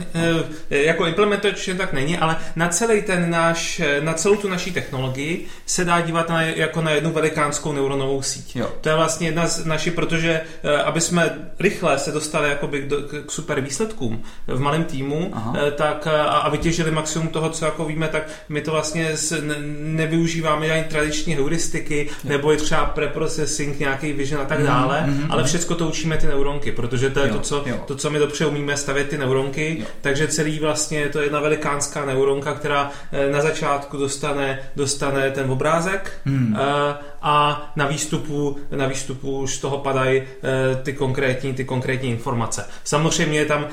[0.70, 4.72] eh, jako implementačně tak není, ale na celý ten náš, eh, na celou tu naší
[4.72, 8.56] technologii se dá dívat na, jako na jednu velikánskou neuronovou síť.
[8.56, 8.70] Jo.
[8.82, 13.26] To je vlastně jedna z našich, protože eh, aby jsme rychle se dostali jakoby k,
[13.26, 15.56] k super výsledkům v malém týmu, Aha.
[15.76, 19.56] tak a, a vytěžili maximum toho, co jako víme, tak my to vlastně s, ne,
[19.80, 22.30] nevyužíváme ani tradiční heuristiky, jo.
[22.30, 25.26] nebo je třeba preprocessing, nějaký vision a tak mhm, dále, mm-hmm.
[25.30, 27.34] ale všechno to učíme ty neuronky, protože to je jo.
[27.34, 27.84] to, co, jo.
[27.88, 29.86] to, co my dobře umíme stavět ty neuronky, jo.
[30.02, 35.52] takže celý vlastně je to jedna velikánská neuronka, která eh, na začátku dostane, dostane ten
[35.52, 36.58] obrázek hmm.
[36.60, 42.10] Eh, a na výstupu, na výstupu už z toho padají eh, ty konkrétní, ty konkrétní
[42.10, 42.66] informace.
[42.84, 43.66] Samozřejmě je tam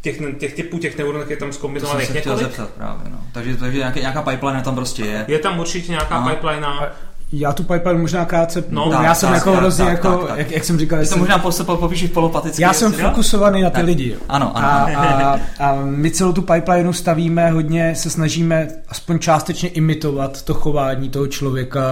[0.00, 2.38] těch, těch typů těch neuronek je tam zkombinovaných několik.
[2.38, 3.18] Zeptat právě, no.
[3.32, 5.24] Takže, takže nějaká, nějaká pipeline tam prostě je.
[5.28, 6.30] Je tam určitě nějaká Aha.
[6.30, 6.66] pipeline.
[7.32, 10.28] Já tu pipeline možná krátce, no, tak, já jsem tak, jako tak, hrozně, jako, tak,
[10.28, 10.38] tak.
[10.38, 11.38] Jak, jak, jsem říkal, jsem, to možná
[11.76, 12.62] popíšeš polopaticky.
[12.62, 13.84] Já jsem fokusovaný na ty tak.
[13.84, 14.16] lidi.
[14.28, 14.68] Ano, ano.
[14.68, 20.54] A, a, a, my celou tu pipeline stavíme hodně, se snažíme aspoň částečně imitovat to
[20.54, 21.82] chování toho člověka,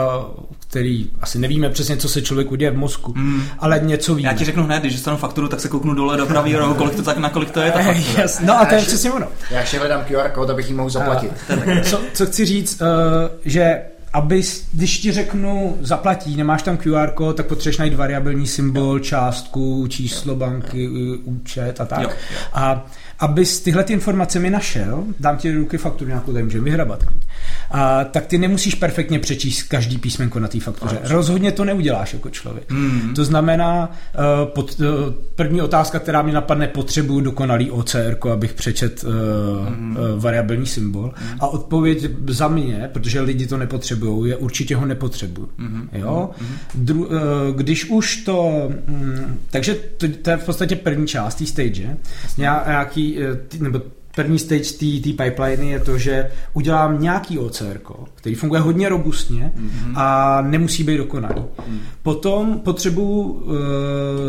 [0.69, 3.43] který asi nevíme přesně, co se člověku děje v mozku, mm.
[3.59, 4.29] ale něco víme.
[4.29, 6.95] Já ti řeknu hned, když dostanu fakturu, tak se kouknu dole do pravého rohu, kolik
[6.95, 7.81] to tak, na kolik to je ta
[8.19, 9.27] Yes, no a to je přesně ono.
[9.51, 11.33] Já ještě hledám QR kód, abych ji mohl zaplatit.
[11.51, 12.89] A, co, co chci říct, uh,
[13.45, 18.99] že aby, když ti řeknu zaplatí, nemáš tam QR kód, tak potřebuješ najít variabilní symbol,
[18.99, 20.89] částku, číslo banky,
[21.25, 22.03] účet a tak.
[22.03, 22.37] Jo, jo.
[22.53, 22.87] A
[23.19, 27.05] abys tyhle ty informace mi našel, dám ti do ruky fakturu nějakou, tady můžeme vyhrabat,
[27.73, 30.99] a, tak ty nemusíš perfektně přečíst každý písmenko na té faktuře.
[30.99, 31.17] Ano.
[31.17, 32.71] Rozhodně to neuděláš jako člověk.
[32.71, 33.15] Mm.
[33.15, 34.87] To znamená, uh, pod, uh,
[35.35, 39.11] první otázka, která mi napadne, potřebuju dokonalý OCR, abych přečet uh,
[39.69, 39.97] mm.
[39.97, 41.15] uh, variabilní symbol.
[41.23, 41.39] Mm.
[41.41, 45.49] A odpověď za mě, protože lidi to nepotřebují, je určitě ho nepotřebuju.
[45.59, 45.89] Mm.
[45.93, 46.31] Jo?
[46.41, 46.47] Mm.
[46.75, 47.13] Dru, uh,
[47.55, 48.69] když už to...
[48.89, 51.97] Um, takže to, to je v podstatě první část té stage.
[52.39, 53.19] Nějaký
[53.61, 53.81] nebo
[54.15, 57.81] první stage té pipeline je to, že udělám nějaký OCR,
[58.15, 59.93] který funguje hodně robustně mm-hmm.
[59.95, 61.43] a nemusí být dokonalý.
[61.69, 61.81] Mm.
[62.03, 63.53] Potom potřebuji uh,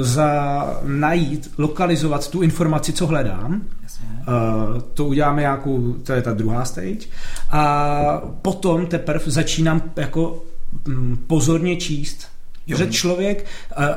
[0.02, 3.62] za najít, lokalizovat tu informaci, co hledám.
[4.28, 7.08] Uh, to uděláme nějakou, to je ta druhá stage.
[7.52, 10.44] A potom teprve začínám jako
[10.88, 12.34] um, pozorně číst
[12.68, 12.78] Jo.
[12.78, 13.46] Že člověk,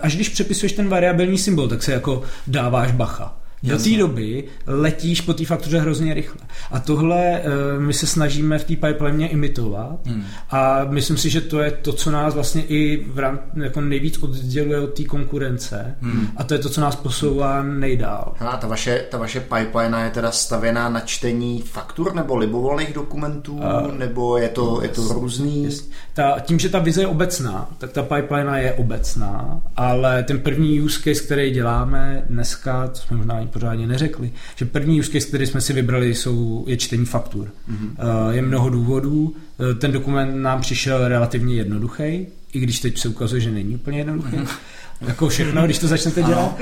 [0.03, 3.37] až když přepisuješ ten variabilní symbol, tak se jako dáváš bacha.
[3.67, 6.41] Do té doby letíš po té faktuře hrozně rychle.
[6.71, 10.25] A tohle uh, my se snažíme v té pipeline imitovat hmm.
[10.51, 14.19] a myslím si, že to je to, co nás vlastně i v rám, jako nejvíc
[14.19, 16.29] odděluje od té konkurence hmm.
[16.37, 18.35] a to je to, co nás posouvá nejdál.
[18.41, 23.55] A ta vaše, ta vaše pipeline je teda stavěná na čtení faktur nebo libovolných dokumentů,
[23.57, 25.69] uh, nebo je to, je to různý?
[26.15, 30.81] Ta, tím, že ta vize je obecná, tak ta pipeline je obecná, ale ten první
[30.81, 35.47] use case, který děláme dneska, to jsme možná pořádně neřekli, že první use case, který
[35.47, 37.49] jsme si vybrali, jsou, je čtení faktur.
[37.49, 38.31] Mm-hmm.
[38.31, 39.35] Je mnoho důvodů.
[39.79, 44.37] Ten dokument nám přišel relativně jednoduchý, i když teď se ukazuje, že není úplně jednoduchý.
[44.37, 44.57] Mm-hmm
[45.01, 46.55] jako všechno, když to začnete dělat.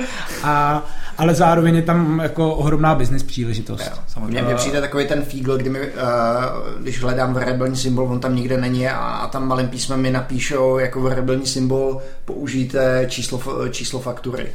[0.43, 0.85] A,
[1.19, 3.93] ale zároveň je tam jako ohromná business příležitost.
[4.27, 5.87] Mně mi přijde takový ten fígl, kdy mi, uh,
[6.81, 10.79] když hledám variabilní symbol, on tam nikde není a, a tam malým písmem mi napíšou
[10.79, 14.47] jako variabilní symbol použijte číslo, číslo faktury.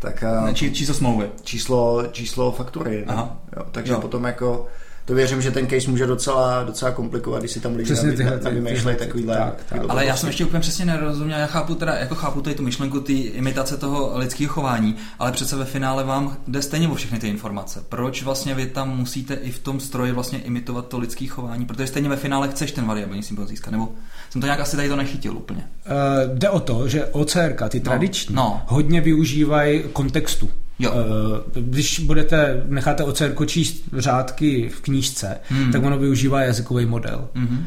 [0.00, 1.30] Tak, uh, Či, číslo smlouvy.
[1.44, 3.04] Číslo, číslo faktury.
[3.06, 3.38] Aha.
[3.56, 4.00] Jo, takže jo.
[4.00, 4.66] potom jako
[5.10, 8.38] to věřím, že ten case může docela, docela komplikovat, když si tam lidi přesně tyhle,
[8.38, 9.36] ty, vymýšlejí takovýhle.
[9.36, 9.80] Tak, tak.
[9.88, 13.00] Ale já jsem ještě úplně přesně nerozuměl, já chápu teda, jako chápu tady tu myšlenku,
[13.00, 17.28] ty imitace toho lidského chování, ale přece ve finále vám jde stejně o všechny ty
[17.28, 17.84] informace.
[17.88, 21.66] Proč vlastně vy tam musíte i v tom stroji vlastně imitovat to lidské chování?
[21.66, 23.88] Protože stejně ve finále chceš ten variabilní symbol získat, nebo
[24.30, 25.68] jsem to nějak asi tady to nechytil úplně.
[25.86, 28.62] Uh, jde o to, že OCR, ty no, tradiční, no.
[28.66, 30.50] hodně využívají kontextu.
[30.80, 30.92] Jo.
[30.94, 35.72] Eh, když budete, necháte OCR číst řádky v knížce, hmm.
[35.72, 37.28] tak ono využívá jazykový model.
[37.34, 37.66] Hmm.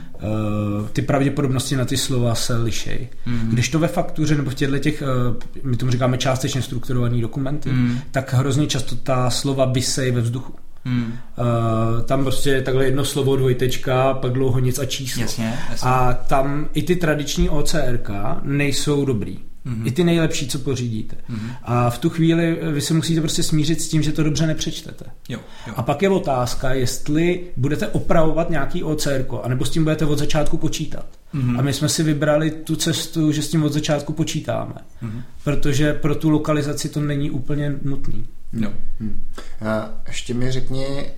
[0.94, 3.08] Ty pravděpodobnosti na ty slova se lišejí.
[3.26, 3.50] Hmm.
[3.50, 7.70] Když to ve faktuře nebo v těchto těch, eh, my tomu říkáme částečně strukturovaný dokumenty,
[7.70, 8.00] hmm.
[8.12, 10.54] tak hrozně často ta slova vysejí ve vzduchu.
[10.86, 11.14] Hmm.
[11.38, 15.22] Uh, tam prostě takhle jedno slovo, dvojtečka, pak dlouho nic a číslo.
[15.22, 15.90] Jasně, jasně.
[15.90, 18.10] A tam i ty tradiční OCRK
[18.44, 19.40] nejsou dobrý.
[19.66, 19.88] Mm-hmm.
[19.88, 21.16] I ty nejlepší, co pořídíte.
[21.16, 21.56] Mm-hmm.
[21.64, 25.06] A v tu chvíli vy se musíte prostě smířit s tím, že to dobře nepřečtete.
[25.30, 25.74] Jo, jo.
[25.78, 30.58] A pak je otázka, jestli budete opravovat nějaký OCR, anebo s tím budete od začátku
[30.58, 31.06] počítat.
[31.36, 31.60] Mm-hmm.
[31.60, 34.74] A my jsme si vybrali tu cestu, že s tím od začátku počítáme.
[35.04, 35.22] Mm-hmm.
[35.44, 38.26] Protože pro tu lokalizaci to není úplně nutný.
[38.54, 38.70] No.
[39.00, 39.24] Hmm.
[39.68, 41.12] A ještě mi řekni,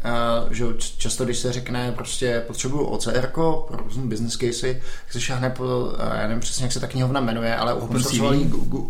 [0.52, 0.66] že
[0.98, 5.94] často, když se řekne, prostě potřebuju OCR pro různé business casey, tak se šáhne po,
[6.14, 8.04] já nevím přesně, jak se ta knihovna jmenuje, ale open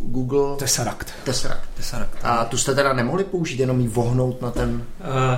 [0.01, 0.57] Google...
[0.57, 1.07] Tesseract.
[1.23, 1.69] Tesseract.
[1.73, 2.17] Tesseract.
[2.23, 4.83] A tu jste teda nemohli použít, jenom jí vohnout na ten...
[4.99, 5.37] Uh,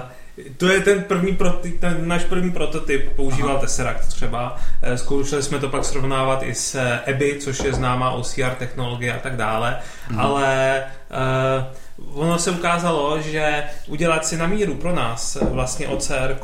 [0.58, 3.62] to je ten první prototyp, ten náš první prototyp, používal Aha.
[3.62, 4.58] Tesseract třeba.
[4.82, 9.20] Eh, zkoušeli jsme to pak srovnávat i s EBI, což je známá OCR technologie a
[9.20, 9.78] tak dále,
[10.10, 10.20] mhm.
[10.20, 11.78] ale uh,
[12.14, 16.38] ono se ukázalo, že udělat si na míru pro nás vlastně OCR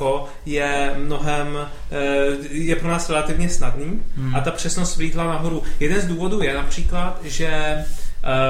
[0.46, 1.58] je mnohem,
[1.92, 4.36] eh, je pro nás relativně snadný hmm.
[4.36, 5.64] a ta přesnost vlítla nahoru.
[5.80, 7.84] Jeden z důvodů je například, že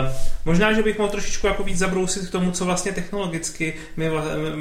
[0.04, 0.12] Uh,
[0.46, 4.10] možná, že bych mohl trošičku jako víc zabrousit k tomu, co vlastně technologicky my,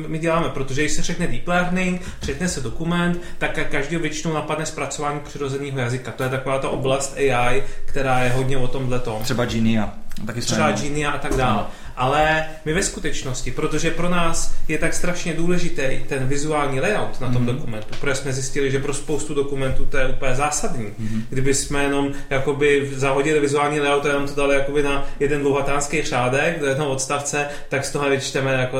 [0.06, 4.66] my děláme, protože když se řekne deep learning, řekne se dokument, tak každý většinou napadne
[4.66, 6.12] zpracování přirozeného jazyka.
[6.12, 9.22] To je taková ta oblast AI, která je hodně o tomhle tom.
[9.22, 10.01] Třeba Genia.
[10.26, 11.64] Taky třeba Genia a tak dále.
[11.96, 17.32] Ale my ve skutečnosti, protože pro nás je tak strašně důležitý ten vizuální layout na
[17.32, 17.54] tom mm-hmm.
[17.54, 20.86] dokumentu, protože jsme zjistili, že pro spoustu dokumentů to je úplně zásadní.
[20.86, 21.22] Mm-hmm.
[21.30, 26.02] Kdyby jsme jenom jakoby zahodili vizuální layout a jenom to dali jakoby na jeden dlouhatánský
[26.02, 28.78] řádek do jednoho odstavce, tak z toho nevyčteme jako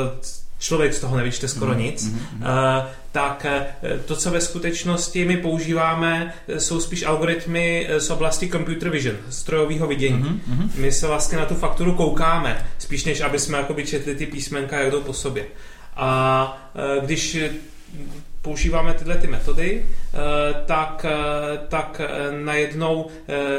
[0.62, 1.83] člověk z toho nevyčte skoro mm-hmm.
[1.83, 2.07] nic.
[2.07, 2.85] Mm-hmm.
[3.12, 8.90] Tak eh, to, co ve skutečnosti my používáme, eh, jsou spíš algoritmy z oblasti computer
[8.90, 10.22] vision, strojového vidění.
[10.22, 10.70] Mm-hmm.
[10.77, 14.81] My se vlastně na tu fakturu koukáme, spíš než aby jsme jakoby četli ty písmenka,
[14.81, 15.44] jak jdou po sobě.
[15.96, 16.72] A
[17.05, 17.38] když
[18.42, 22.09] používáme tyhle ty metody, eh, tak, eh, tak eh,
[22.44, 23.11] najednou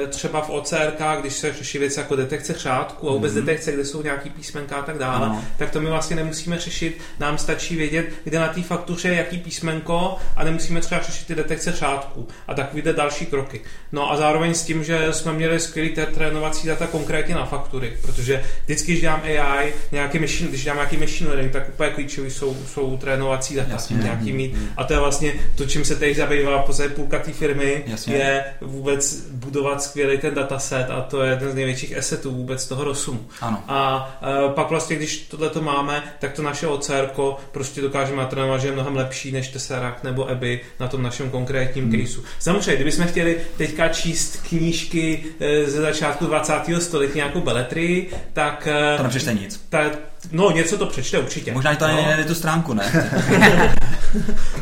[0.10, 3.36] třeba v OCRK, když se řeší věci jako detekce řádku a vůbec mm-hmm.
[3.36, 5.44] detekce, kde jsou nějaký písmenka a tak dále, no.
[5.58, 6.98] tak to my vlastně nemusíme řešit.
[7.20, 11.36] Nám stačí vědět, kde na té faktuře je jaký písmenko a nemusíme třeba řešit ty
[11.36, 13.62] detekce řádku a tak vyjde další kroky.
[13.92, 18.44] No a zároveň s tím, že jsme měli skvělý trénovací data konkrétně na faktury, protože
[18.66, 22.58] vždycky, když dělám AI, nějaký machine, když dělám nějaký machine learning, tak úplně klíčový jsou,
[22.68, 23.98] jsou trénovací data, Jasně.
[23.98, 27.32] nějaký mít mm-hmm a to je vlastně to, čím se teď zabývá pořád půlka té
[27.32, 28.16] firmy, Jasně.
[28.16, 32.84] je vůbec budovat skvělý ten dataset a to je jeden z největších assetů vůbec toho
[32.84, 33.28] rozumu.
[33.42, 33.64] Ano.
[33.68, 37.10] A, a pak vlastně, když tohle to máme, tak to naše OCR
[37.52, 41.92] prostě dokážeme natrénovat, že je mnohem lepší než Tesseract nebo EBI na tom našem konkrétním
[41.92, 42.06] hmm.
[42.06, 42.24] caseu.
[42.40, 46.54] Samozřejmě, kdybychom chtěli teďka číst knížky eh, ze začátku 20.
[46.80, 48.68] století, nějakou beletrii, tak...
[48.68, 49.66] Eh, to nepřečte nic.
[49.70, 49.92] Ta,
[50.32, 51.54] No, něco to přečte určitě.
[51.54, 52.06] Možná to no.
[52.08, 53.14] nejde tu stránku, ne?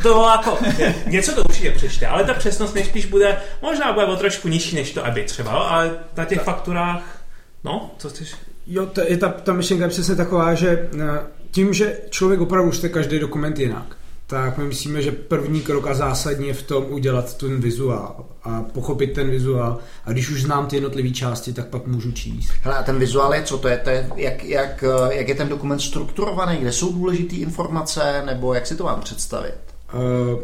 [0.04, 0.58] to jako,
[1.06, 4.94] něco to určitě přečte, ale ta přesnost nejspíš bude, možná bude o trošku nižší než
[4.94, 7.22] to aby třeba, ale na těch fakturách,
[7.64, 8.36] no, co chceš?
[8.68, 11.20] Jo, to je ta, ta myšlenka je přesně taková, že eh,
[11.52, 13.96] tím, že člověk opravdu čte každý dokument jinak,
[14.28, 18.62] tak my myslíme, že první krok a zásadní je v tom udělat ten vizuál a
[18.62, 19.80] pochopit ten vizuál.
[20.06, 22.52] A když už znám ty jednotlivé části, tak pak můžu číst.
[22.62, 23.58] Hele, a ten vizuál je co?
[23.58, 26.58] To je, to je jak, jak, jak je ten dokument strukturovaný?
[26.58, 28.24] Kde jsou důležité informace?
[28.26, 29.56] Nebo jak si to mám představit?
[29.94, 30.40] Uh,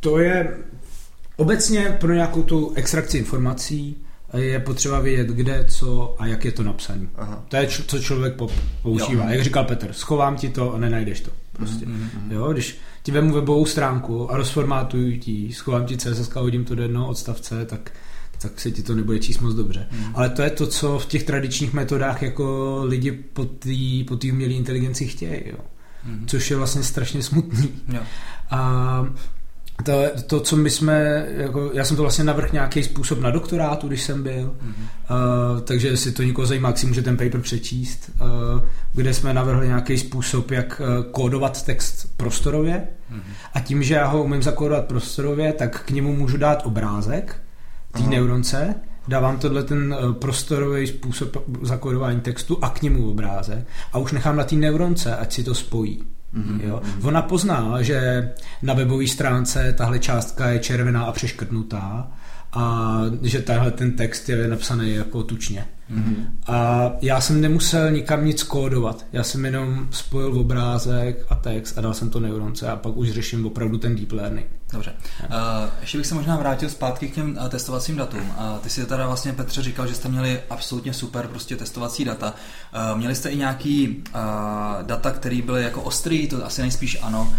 [0.00, 0.56] to je
[1.36, 3.96] obecně pro nějakou tu extrakci informací
[4.36, 7.06] je potřeba vědět, kde, co a jak je to napsané.
[7.48, 8.34] To je, co člověk
[8.82, 9.24] používá.
[9.24, 9.30] Jo.
[9.30, 11.30] Jak říkal Petr, schovám ti to a nenajdeš to.
[11.52, 11.86] Prostě.
[11.86, 12.30] Mm-hmm.
[12.30, 16.74] Jo, když ti vemu webovou stránku a rozformátuju ti, schovám ti CSS a hodím to
[16.74, 17.92] do jednoho odstavce, tak
[18.42, 19.86] tak se ti to nebude číst moc dobře.
[19.92, 20.04] Mm.
[20.14, 23.70] Ale to je to, co v těch tradičních metodách jako lidi po té
[24.08, 25.58] po umělé inteligenci chtějí, jo.
[26.04, 26.26] Mm.
[26.26, 27.70] Což je vlastně strašně smutný.
[27.88, 28.00] Jo.
[28.50, 29.06] A
[29.84, 33.88] to, to, co my jsme, jako, já jsem to vlastně navrh nějaký způsob na doktorátu,
[33.88, 35.54] když jsem byl, mm-hmm.
[35.54, 38.26] uh, takže jestli to někoho zajímá, si může ten paper přečíst, uh,
[38.94, 43.32] kde jsme navrhli nějaký způsob, jak uh, kódovat text prostorově mm-hmm.
[43.54, 47.42] a tím, že já ho umím zakódovat prostorově, tak k němu můžu dát obrázek
[47.92, 48.74] té neuronce,
[49.08, 54.44] dávám tohle ten prostorový způsob zakódování textu a k němu obrázek a už nechám na
[54.44, 56.02] té neuronce, ať si to spojí.
[56.34, 56.60] Mm-hmm.
[56.62, 56.82] Jo.
[57.02, 58.30] Ona pozná, že
[58.62, 62.10] na webové stránce tahle částka je červená a přeškrtnutá
[62.52, 65.66] a že tahle ten text je napsaný jako tučně.
[65.94, 66.26] Mm-hmm.
[66.46, 69.06] A já jsem nemusel nikam nic kódovat.
[69.12, 73.10] Já jsem jenom spojil obrázek a text a dal jsem to neuronce a pak už
[73.10, 74.46] řeším opravdu ten deep learning.
[74.72, 74.92] Dobře.
[75.22, 75.34] Uh,
[75.80, 78.20] ještě bych se možná vrátil zpátky k těm uh, testovacím datům.
[78.20, 82.34] Uh, ty si teda vlastně, Petře, říkal, že jste měli absolutně super prostě testovací data.
[82.92, 84.20] Uh, měli jste i nějaký uh,
[84.82, 87.32] data, které byly jako ostrý, to asi nejspíš ano,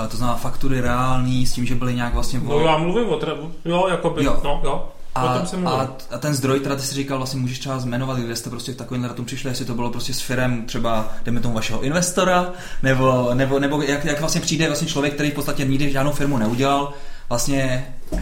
[0.00, 2.40] uh, to znamená faktury reální, s tím, že byly nějak vlastně...
[2.44, 4.40] No já mluvím o tra- jo, jako by, jo.
[4.44, 4.92] no, jo.
[5.14, 5.20] A,
[5.66, 8.72] a, a, ten zdroj, teda ty si říkal, vlastně můžeš třeba zmenovat, kde jste prostě
[8.72, 12.52] k takovým datům přišli, jestli to bylo prostě s firem třeba, jdeme tomu vašeho investora,
[12.82, 16.38] nebo, nebo, nebo jak, jak vlastně přijde vlastně člověk, který v podstatě nikdy žádnou firmu
[16.38, 16.92] neudělal,
[17.28, 17.94] vlastně...
[18.12, 18.18] Uh,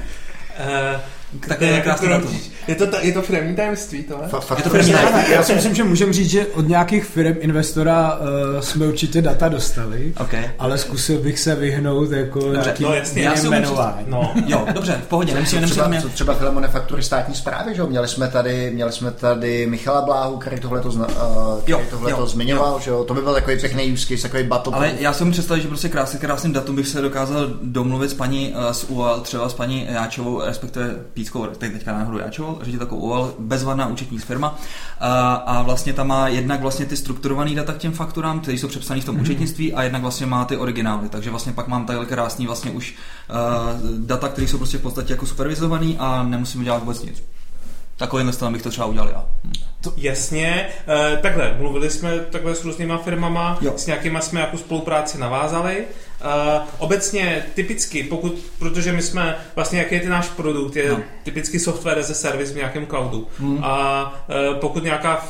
[1.48, 2.38] Takové krásné datum.
[2.68, 5.32] Je to, je to firmní tajemství, to Fa- je to firmní tajemství.
[5.32, 9.48] Já si myslím, že můžeme říct, že od nějakých firm investora uh, jsme určitě data
[9.48, 10.50] dostali, okay.
[10.58, 14.06] ale zkusil bych se vyhnout jako dobře, no, jasně, já jmenování.
[14.08, 14.32] No.
[14.46, 15.34] jo, dobře, v pohodě.
[15.34, 16.02] Nemusíme, co, třeba, mě...
[16.02, 17.86] co třeba Filemone faktury státní zprávy, že jo?
[17.86, 21.06] Měli jsme tady, měli jsme tady Michala Bláhu, který tohle to, uh,
[21.62, 22.80] který tohle to zmiňoval, jo.
[22.80, 23.04] že jo?
[23.04, 24.74] To by byl takový pěkný use case, takový battle.
[24.74, 28.54] Ale já jsem představil, že prostě krásný, krásným datum bych se dokázal domluvit s paní
[28.56, 33.34] uh, s UAL, třeba s paní Jáčovou, respektive Píckou, teď teďka náhodou Jáčovou, ředitelkou UAL,
[33.38, 34.58] bezvadná účetní firma
[35.00, 38.68] a, a vlastně tam má jednak vlastně ty strukturované data k těm fakturám, které jsou
[38.68, 39.20] přepsané v tom mm-hmm.
[39.20, 42.94] účetnictví a jednak vlastně má ty originály, takže vlastně pak mám takhle krásný vlastně už
[42.94, 47.22] uh, data, které jsou prostě v podstatě jako supervizovaný a nemusím dělat vůbec nic.
[47.96, 49.26] Takovým stavem bych to třeba udělal já.
[49.44, 49.52] Hm.
[49.80, 53.72] To, jasně, e, takhle, mluvili jsme takhle s různýma firmama, jo.
[53.76, 55.84] s nějakýma jsme jako spolupráci navázali
[56.24, 61.00] Uh, obecně typicky, pokud, protože my jsme, vlastně jaký je ten náš produkt, je no.
[61.22, 63.26] typicky software as a service v nějakém cloudu.
[63.38, 63.64] Hmm.
[63.64, 65.28] A uh, pokud nějaká,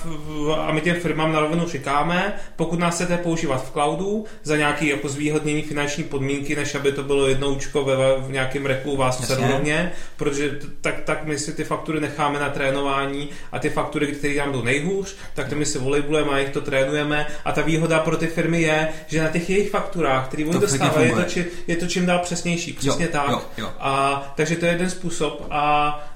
[0.57, 4.89] a my těm firmám na rovinu říkáme, pokud nás chcete používat v cloudu za nějaký
[4.89, 9.21] jako zvýhodnění finanční podmínky, než aby to bylo jednoučko ve, v nějakém reku u vás
[9.21, 14.07] v serverovně, protože tak, tak my si ty faktury necháme na trénování a ty faktury,
[14.07, 17.63] které nám jdou nejhůř, tak to my si volejbulujeme a jich to trénujeme a ta
[17.63, 21.25] výhoda pro ty firmy je, že na těch jejich fakturách, které oni dostávají, je to,
[21.25, 23.31] či, je to čím dál přesnější, přesně jo, tak.
[23.31, 23.73] Jo, jo.
[23.79, 26.10] A, takže to je jeden způsob a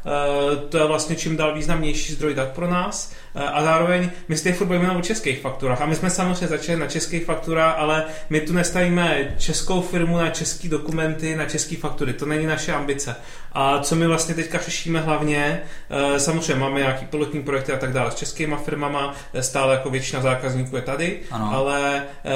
[0.68, 3.12] to je vlastně čím dál významnější zdroj dat pro nás.
[3.34, 6.78] Uh, a zároveň my si furt bavíme o českých fakturách a my jsme samozřejmě začali
[6.78, 12.12] na českých fakturách, ale my tu nestavíme českou firmu na české dokumenty, na české faktury.
[12.12, 13.16] To není naše ambice.
[13.52, 15.60] A co my vlastně teďka řešíme hlavně,
[16.12, 20.22] uh, samozřejmě máme nějaký pilotní projekty a tak dále s českýma firmama, stále jako většina
[20.22, 21.50] zákazníků je tady, ano.
[21.54, 22.32] ale, uh,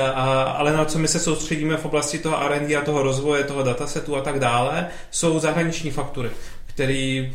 [0.56, 4.16] ale na co my se soustředíme v oblasti toho R&D a toho rozvoje, toho datasetu
[4.16, 6.30] a tak dále, jsou zahraniční faktury
[6.78, 7.32] který...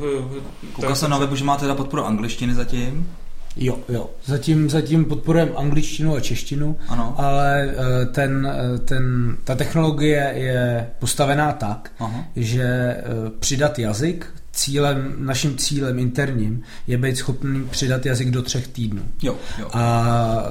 [0.74, 3.10] Koukal jsem na webu, že máte teda podporu angličtiny zatím.
[3.56, 4.10] Jo, jo.
[4.26, 7.16] Zatím, zatím podporujeme angličtinu a češtinu, ano.
[7.18, 12.26] ale eh, ten, eh, ten, ta technologie je postavená tak, Aha.
[12.36, 13.04] že eh,
[13.40, 19.02] přidat jazyk, cílem, naším cílem interním je být schopný přidat jazyk do třech týdnů.
[19.22, 19.68] Jo, jo.
[19.74, 20.44] A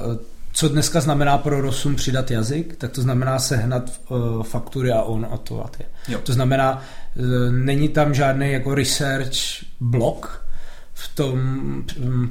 [0.53, 5.27] co dneska znamená pro Rosum přidat jazyk, tak to znamená sehnat uh, faktury a on
[5.31, 5.83] a to a ty.
[6.07, 6.19] Jo.
[6.23, 6.81] To znamená,
[7.15, 9.37] uh, není tam žádný jako research
[9.79, 10.43] blok,
[10.93, 11.39] v tom,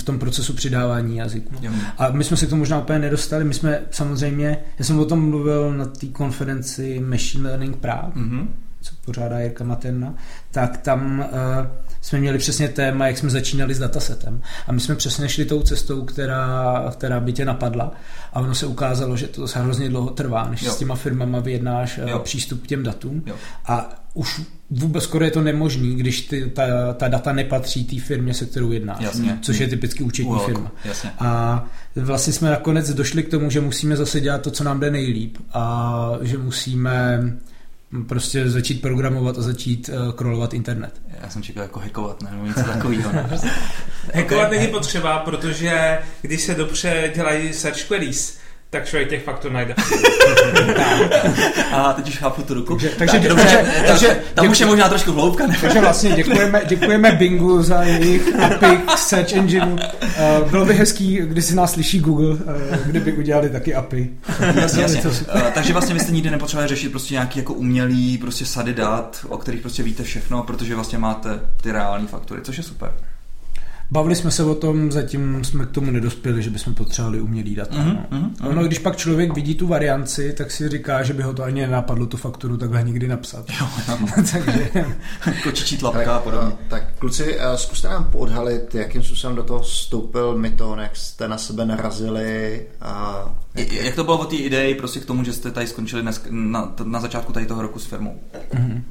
[0.01, 1.55] v tom procesu přidávání jazyku.
[1.61, 1.73] Jo.
[1.99, 3.45] A my jsme se k tomu možná úplně nedostali.
[3.45, 8.49] My jsme samozřejmě, já jsem o tom mluvil na té konferenci Machine Learning Prague, mm-hmm.
[8.81, 10.15] co pořádá Jirka Materna,
[10.51, 11.27] tak tam uh,
[12.03, 14.43] jsme měli přesně téma, jak jsme začínali s datasetem.
[14.67, 17.93] A my jsme přesně šli tou cestou, která, která by tě napadla.
[18.33, 20.73] A ono se ukázalo, že to hrozně dlouho trvá, než jo.
[20.73, 22.19] s těma firmama vyjednáš eh, jo.
[22.19, 23.23] přístup k těm datům.
[23.27, 23.35] Jo.
[23.67, 28.35] A už vůbec skoro je to nemožný, když ty, ta, ta data nepatří té firmě,
[28.35, 29.39] se kterou jednáš, jasně.
[29.43, 30.47] což je typicky účetní Ulok.
[30.47, 30.73] firma.
[30.85, 31.11] Jasně.
[31.19, 31.65] A
[31.97, 35.39] vlastně jsme nakonec došli k tomu, že musíme zase dělat to, co nám jde nejlíp
[35.53, 37.23] a že musíme
[38.09, 41.03] prostě začít programovat a začít uh, krolovat internet.
[41.23, 43.13] Já jsem čekal jako hackovat, nebo něco takového.
[43.13, 43.31] Ne?
[44.15, 48.39] Hackovat není potřeba, protože když se dobře dělají search queries,
[48.73, 49.75] tak člověk těch faktů najde.
[51.73, 52.75] a teď už chápu tu ruku.
[52.75, 55.47] Takže, takže, tak, dobře, takže, takže tam už je možná trošku hloubka.
[55.47, 55.57] Ne?
[55.61, 59.67] Takže vlastně děkujeme, děkujeme Bingu za jejich API k search engine.
[59.67, 62.39] Uh, bylo by hezký, když si nás slyší Google, uh,
[62.87, 64.11] kdyby udělali taky API.
[64.55, 65.03] Jasně, jasně.
[65.03, 69.39] Uh, takže vlastně byste nikdy nepotřebovali řešit prostě nějaký jako umělý prostě sady dat, o
[69.39, 72.93] kterých prostě víte všechno, protože vlastně máte ty reální faktory, což je super.
[73.93, 77.77] Bavili jsme se o tom, zatím jsme k tomu nedospěli, že bychom potřebovali umělý data.
[77.77, 78.19] Mm-hmm, no.
[78.19, 78.49] mm-hmm.
[78.49, 81.61] Ono, když pak člověk vidí tu varianci, tak si říká, že by ho to ani
[81.61, 83.45] nenapadlo tu fakturu takhle nikdy napsat.
[83.61, 83.99] Jo, no.
[84.33, 84.71] Takže...
[85.43, 86.53] Kočičí tlapka a podobně.
[86.69, 91.39] Tak kluci, eh, zkuste nám podhalit, jakým způsobem do toho vstoupil Myton, jak jste na
[91.39, 92.67] sebe narazili.
[92.81, 93.25] A
[93.55, 93.73] jak...
[93.73, 96.75] jak to bylo o té ideji prostě k tomu, že jste tady skončili dnes, na,
[96.85, 98.21] na začátku tady toho roku s firmou?
[98.55, 98.83] Mm-hmm.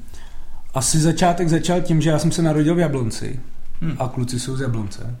[0.74, 3.40] Asi začátek začal tím, že já jsem se narodil v Jablonci
[3.82, 3.96] hmm.
[3.98, 5.16] a kluci jsou z Jablonce.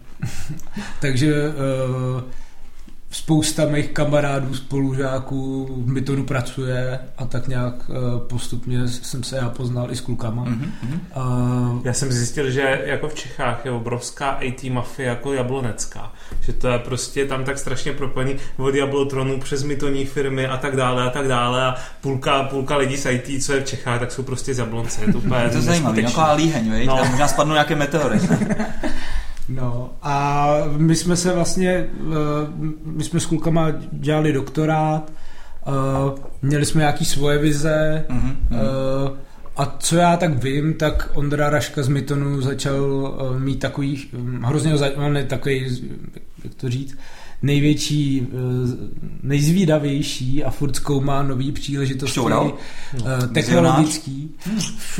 [1.00, 2.22] Takže uh,
[3.12, 9.48] spousta mých kamarádů, spolužáků v Mytonu pracuje a tak nějak uh, postupně jsem se já
[9.48, 10.44] poznal i s klukama.
[10.44, 11.00] Mm-hmm.
[11.74, 16.12] Uh, já jsem zjistil, že jako v Čechách je obrovská IT mafie jako jablonecká.
[16.40, 20.76] Že to je prostě tam tak strašně propojený od Jablotronu přes mytoní firmy a tak
[20.76, 24.12] dále a tak dále a půlka, půlka lidí z IT, co je v Čechách, tak
[24.12, 25.04] jsou prostě z Jablonce.
[25.04, 26.96] Je to úplně to je zajímavé, jako líheň, no.
[26.96, 28.20] tam možná spadnou nějaké meteory.
[29.48, 31.88] No a my jsme se vlastně, eh,
[32.84, 35.12] my jsme s klukama dělali doktorát,
[35.66, 35.70] eh,
[36.42, 38.36] měli jsme nějaký svoje vize mm-hmm.
[39.56, 44.76] a co já tak vím, tak Ondra Raška z Mytonu začal mít takový, hm, hrozně
[44.76, 45.82] zajímavý, takový,
[46.44, 46.96] jak to říct,
[47.42, 48.36] největší, eh,
[49.22, 52.56] nejzvídavější a furt zkoumá nový příležitosti no.
[53.32, 54.30] technologický.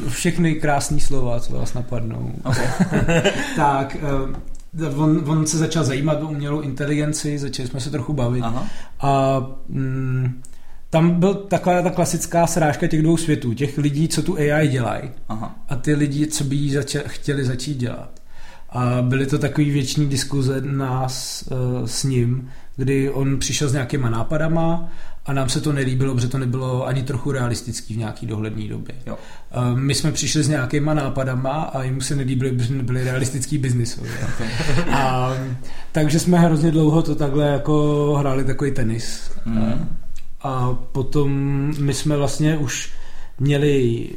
[0.08, 2.32] Všechny krásné slova, co vás napadnou.
[2.44, 2.66] Okay.
[3.56, 3.96] tak,
[4.80, 8.42] eh, on, on se začal zajímat o umělou inteligenci, začali jsme se trochu bavit.
[8.42, 8.66] Aha.
[9.00, 10.42] A mm,
[10.90, 15.10] tam byl taková ta klasická srážka těch dvou světů, těch lidí, co tu AI dělají
[15.68, 18.21] a ty lidi, co by ji zača- chtěli začít dělat.
[18.72, 24.10] A byly to takový věční diskuze nás uh, s ním, kdy on přišel s nějakýma
[24.10, 24.88] nápadama
[25.26, 28.94] a nám se to nelíbilo, protože to nebylo ani trochu realistický v nějaký dohledné době.
[29.06, 29.18] Jo.
[29.56, 33.58] Uh, my jsme přišli s nějakýma nápadama a jim se nelíbily, protože nebyly realistický
[34.92, 35.32] a,
[35.92, 39.30] takže jsme hrozně dlouho to takhle jako hráli takový tenis.
[39.44, 39.88] Mm.
[40.40, 41.30] A, a potom
[41.78, 42.92] my jsme vlastně už
[43.40, 44.08] měli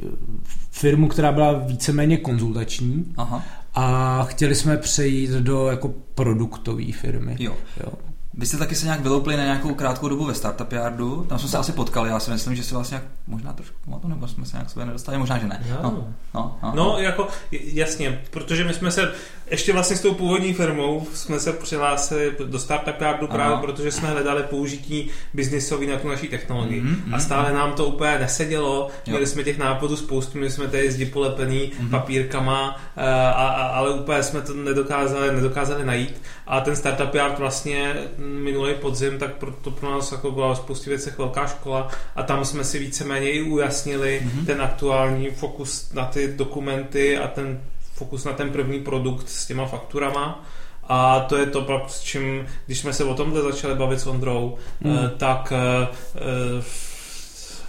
[0.72, 3.44] firmu, která byla víceméně konzultační Aha
[3.76, 7.36] a chtěli jsme přejít do jako produktové firmy.
[7.40, 7.56] Jo.
[7.84, 7.94] jo.
[8.38, 11.50] Vy jste taky se nějak vyloupili na nějakou krátkou dobu ve Startup Yardu, tam jsme
[11.50, 14.58] se asi potkali, já si myslím, že si vlastně možná trošku to nebo jsme se
[14.58, 15.64] nějak sebe nedostali, možná, že ne.
[15.84, 16.74] No, no, no, no.
[16.76, 19.12] no jako jasně, protože my jsme se
[19.52, 23.62] ještě vlastně s tou původní firmou jsme se přihlásili do Startup Yardu právě Aha.
[23.62, 26.82] protože jsme hledali použití biznisový na tu naší technologii.
[26.82, 28.90] Mm-hmm, a stále nám to úplně nesedělo, jo.
[29.08, 31.90] měli jsme těch nápadů spoustu, měli jsme tady zdi polepený mm-hmm.
[31.90, 36.22] papírkama, eh, a, a, ale úplně jsme to nedokázali, nedokázali najít.
[36.48, 37.94] A ten Startup Yard vlastně
[38.26, 42.46] minulý podzim, tak pro, to pro nás jako byla spoustě věcech velká škola a tam
[42.46, 44.46] jsme si víceméně i ujasnili mm-hmm.
[44.46, 47.62] ten aktuální fokus na ty dokumenty a ten
[47.94, 50.46] fokus na ten první produkt s těma fakturama.
[50.90, 54.58] A to je to, s čím, když jsme se o tomhle začali bavit s Ondrou,
[54.82, 54.98] mm.
[55.18, 56.64] tak eh,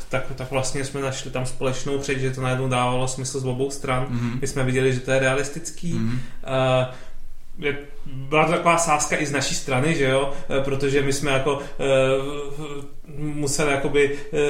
[0.09, 3.71] tak, tak vlastně jsme našli tam společnou přeč, že to najednou dávalo smysl z obou
[3.71, 4.05] stran.
[4.05, 4.41] Mm-hmm.
[4.41, 5.95] My jsme viděli, že to je realistický.
[5.95, 6.13] Mm-hmm.
[6.13, 6.95] Uh,
[8.07, 10.33] byla to taková sázka i z naší strany, že jo,
[10.65, 11.63] protože my jsme jako uh,
[13.17, 14.41] museli jakoby uh,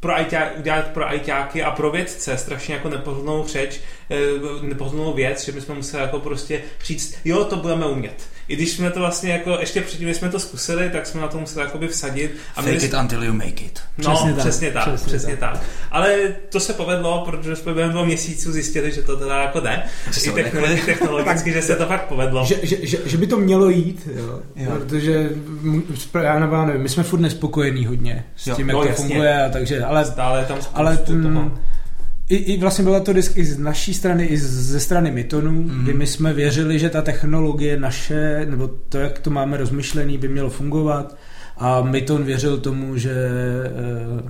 [0.00, 3.80] pro ITá, udělat pro ITáky a pro vědce strašně jako nepohodlnou řeč,
[4.62, 8.70] nepohodlnou věc, že my jsme museli jako prostě říct, jo, to budeme umět i když
[8.70, 11.64] jsme to vlastně jako, ještě předtím, když jsme to zkusili, tak jsme na to museli
[11.64, 12.36] jakoby vsadit.
[12.56, 13.80] A Fake it until you make it.
[13.98, 14.40] No, přesně tak.
[14.40, 15.52] Přesně tak, přesně, přesně tak.
[15.52, 15.62] tak.
[15.90, 19.82] Ale to se povedlo, protože jsme během dvou měsíců zjistili, že to teda jako jde.
[20.26, 22.44] I technologicky, technologicky že se to fakt povedlo.
[22.44, 24.40] Že, že, že, že by to mělo jít, jo.
[24.56, 24.70] jo.
[24.70, 25.30] Protože
[26.22, 29.04] já nevím, my jsme furt nespokojení hodně s tím, jo, jak no, to jasně.
[29.04, 31.52] funguje, a takže, ale, Stále tam ale ten, toho
[32.30, 35.82] i, i vlastně byla to disk i z naší strany, i ze strany Mytonu, mm.
[35.82, 40.28] kdy my jsme věřili, že ta technologie naše, nebo to, jak to máme rozmyšlený, by
[40.28, 41.16] mělo fungovat
[41.60, 43.14] a Myton věřil tomu, že
[44.14, 44.20] uh,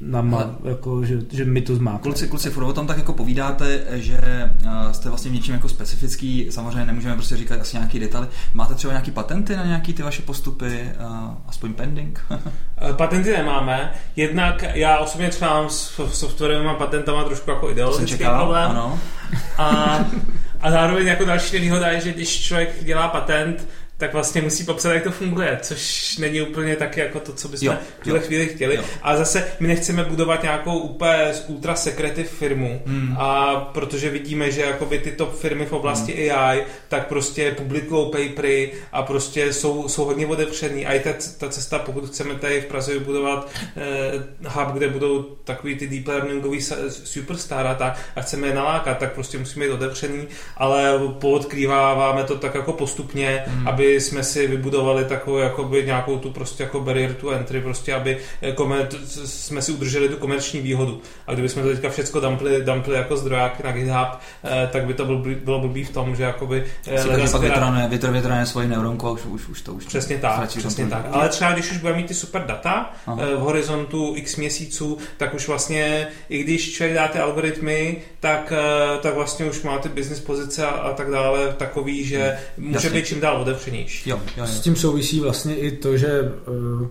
[0.00, 2.02] nám má, jako, že, že my to zmákne.
[2.02, 5.68] Kluci, kluci, furt o tom tak jako povídáte, že uh, jste vlastně v něčím jako
[5.68, 8.28] specifický, samozřejmě nemůžeme prostě říkat asi nějaký detaily.
[8.54, 12.20] Máte třeba nějaký patenty na nějaký ty vaše postupy, uh, aspoň pending?
[12.96, 18.70] patenty nemáme, jednak já osobně třeba mám s softwarovými patentama trošku jako ideologický čekal, problém.
[18.70, 18.98] Ano.
[19.58, 19.98] A
[20.60, 23.68] A zároveň jako další nevýhoda je, že když člověk dělá patent,
[24.00, 27.78] tak vlastně musí popsat, jak to funguje, což není úplně tak jako to, co bychom
[28.00, 28.76] v této chvíli chtěli.
[28.76, 28.82] Jo.
[29.02, 33.16] A zase my nechceme budovat nějakou úplně ultra secretive firmu, hmm.
[33.18, 36.38] a protože vidíme, že jakoby ty top firmy v oblasti hmm.
[36.38, 40.86] AI, tak prostě publikují papery a prostě jsou, jsou hodně otevřený.
[40.86, 45.22] A i ta, ta cesta, pokud chceme tady v Praze vybudovat eh, hub, kde budou
[45.22, 49.72] takový ty deep learningový superstar a tak, a chceme je nalákat, tak prostě musíme být
[49.72, 53.68] otevřený, ale poodkrýváváme to tak jako postupně, hmm.
[53.68, 58.18] aby jsme si vybudovali takovou jakoby nějakou tu prostě jako barrier to entry, prostě aby
[58.54, 58.88] komer,
[59.24, 61.00] jsme si udrželi tu komerční výhodu.
[61.26, 64.08] A kdyby jsme to teďka všechno dumpli, dumpli jako zdroják na GitHub,
[64.44, 66.64] eh, tak by to bylo, bylo blbý v tom, že jakoby...
[66.86, 67.40] Eh, leda, pak
[68.12, 71.06] vytr, svoji neuronku a už, už, už to už Přesně tak, přesně tak.
[71.12, 73.18] Ale třeba když už budeme mít ty super data Aha.
[73.22, 78.52] Eh, v horizontu x měsíců, tak už vlastně, i když člověk dá ty algoritmy, tak,
[79.00, 82.90] tak vlastně už má ty business pozice a, a tak dále takový, že může Jasně.
[82.90, 84.46] být čím dál otevřený Jo, jo, jo.
[84.46, 86.32] S tím souvisí vlastně i to, že
[86.82, 86.88] uh,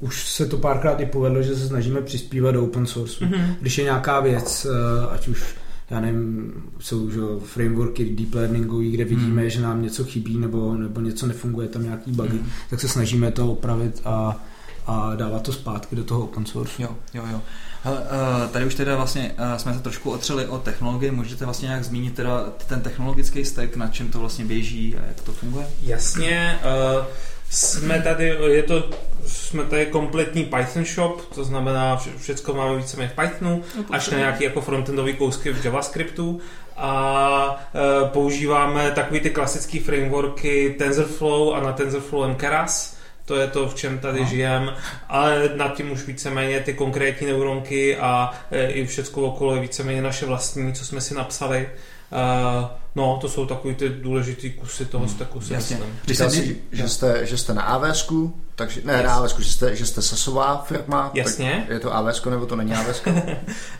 [0.00, 3.24] už se to párkrát i povedlo, že se snažíme přispívat do open source.
[3.24, 3.54] Mm-hmm.
[3.60, 5.54] Když je nějaká věc, uh, ať už
[5.90, 9.50] já nevím, jsou že, frameworky deep learningový, kde vidíme, mm.
[9.50, 12.46] že nám něco chybí nebo, nebo něco nefunguje, tam nějaký bugy, mm.
[12.70, 14.44] tak se snažíme to opravit a,
[14.86, 16.82] a dávat to zpátky do toho open source.
[16.82, 17.40] Jo, jo, jo.
[17.88, 21.66] Hele, uh, tady už teda vlastně uh, jsme se trošku otřeli o technologii, můžete vlastně
[21.66, 25.66] nějak zmínit teda ten technologický stack, na čem to vlastně běží a jak to funguje?
[25.82, 26.58] Jasně,
[26.98, 27.04] uh,
[27.50, 28.90] jsme tady, je to,
[29.26, 34.18] jsme tady kompletní Python shop, to znamená, všechno máme víceméně v Pythonu, no, až na
[34.18, 36.40] nějaké jako frontendové kousky v JavaScriptu.
[36.76, 42.97] A e, používáme takový ty klasické frameworky TensorFlow a na TensorFlow Keras
[43.28, 44.26] to je to, v čem tady no.
[44.26, 44.72] žijem,
[45.08, 50.02] ale nad tím už víceméně ty konkrétní neuronky a e, i všechno okolo je víceméně
[50.02, 51.68] naše vlastní, co jsme si napsali.
[52.12, 55.14] Uh, no, to jsou takový ty důležitý kusy toho hmm.
[55.14, 55.40] stacku.
[55.50, 55.78] Jasně.
[56.06, 58.12] Říkal jsi, že jste, že jste na AWS,
[58.54, 59.04] takže, ne, yes.
[59.04, 61.10] na AWS, že jste, že jste sasová firma.
[61.14, 61.66] Jasně.
[61.68, 63.02] je to AWS, nebo to není AWS?
[63.06, 63.12] uh,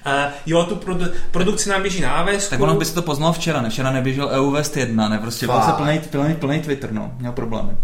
[0.47, 2.49] jo, tu produ- produkci nám běží na AWS.
[2.49, 3.71] Tak ono by se to poznal včera, ne?
[3.71, 5.19] Včera neběžel EUVest 1, ne?
[5.19, 7.13] Prostě byl se plný, plný, plný Twitter, no.
[7.19, 7.77] Měl problémy.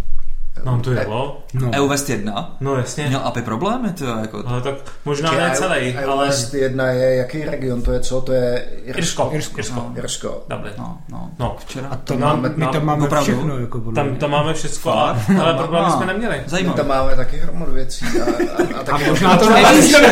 [0.65, 1.41] No to jelo.
[1.55, 1.71] No.
[1.75, 2.57] EUVest 1?
[2.61, 3.09] No jasně.
[3.09, 4.43] Měl API problémy, to jako...
[4.47, 4.75] Ale tak
[5.05, 6.07] možná ne celý, ale...
[6.07, 8.21] EUVest 1 je, jaký region to je, co?
[8.21, 9.31] To je Irsko.
[9.33, 9.59] Irsko.
[9.59, 9.75] Irsko.
[9.75, 9.93] No.
[9.97, 10.45] Irsko.
[10.49, 10.73] Dublin.
[10.79, 11.31] No, no.
[11.39, 11.57] no.
[11.59, 11.89] Včera.
[11.91, 13.33] A to máme, my tam máme opravdu?
[13.33, 13.59] všechno.
[13.59, 16.43] Jako tam, tam máme všechno, ale, ale problémy jsme neměli.
[16.47, 16.77] Zajímavé.
[16.77, 18.05] My tam máme taky hromadu věcí.
[18.05, 19.95] A, a, a, taky a možná to nevíš,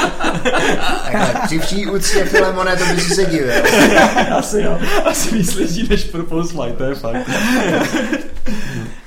[1.02, 3.52] Takhle, při vší úctě Filemone, to by si se divil.
[4.38, 4.78] Asi jo.
[5.04, 7.30] Asi víc lidí než Purple Flight, to je fakt.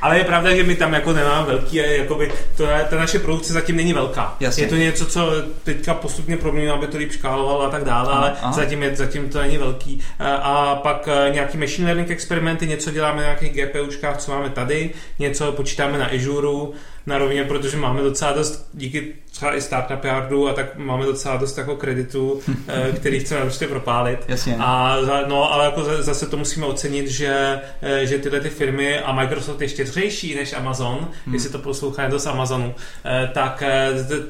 [0.04, 3.76] Ale je pravda, že my tam jako nemáme velký, jakoby, to, ta naše produkce zatím
[3.76, 4.36] není velká.
[4.40, 4.64] Jasně.
[4.64, 5.32] Je to něco, co
[5.64, 8.52] teďka postupně proměnilo, aby to líp škálovalo a tak dále, ale aha.
[8.52, 10.02] zatím, je, zatím to není velký.
[10.20, 14.90] A pak e, nějaký machine learning experimenty, něco děláme na nějakých GPUčkách, co máme tady,
[15.20, 16.74] něco počítáme na Azure,
[17.06, 21.38] na rovině, protože máme docela dost, díky třeba i Startup Yardu a tak máme docela
[21.38, 24.20] dost jako kreditu, eh, který chceme prostě propálit.
[24.28, 24.56] Jasně.
[24.60, 29.12] A no, ale jako zase to musíme ocenit, že, eh, že tyhle ty firmy a
[29.12, 31.34] Microsoft je štědřejší než Amazon, hmm.
[31.34, 32.76] jestli to poslouchá do z Amazonu,
[33.06, 33.64] eh, tak,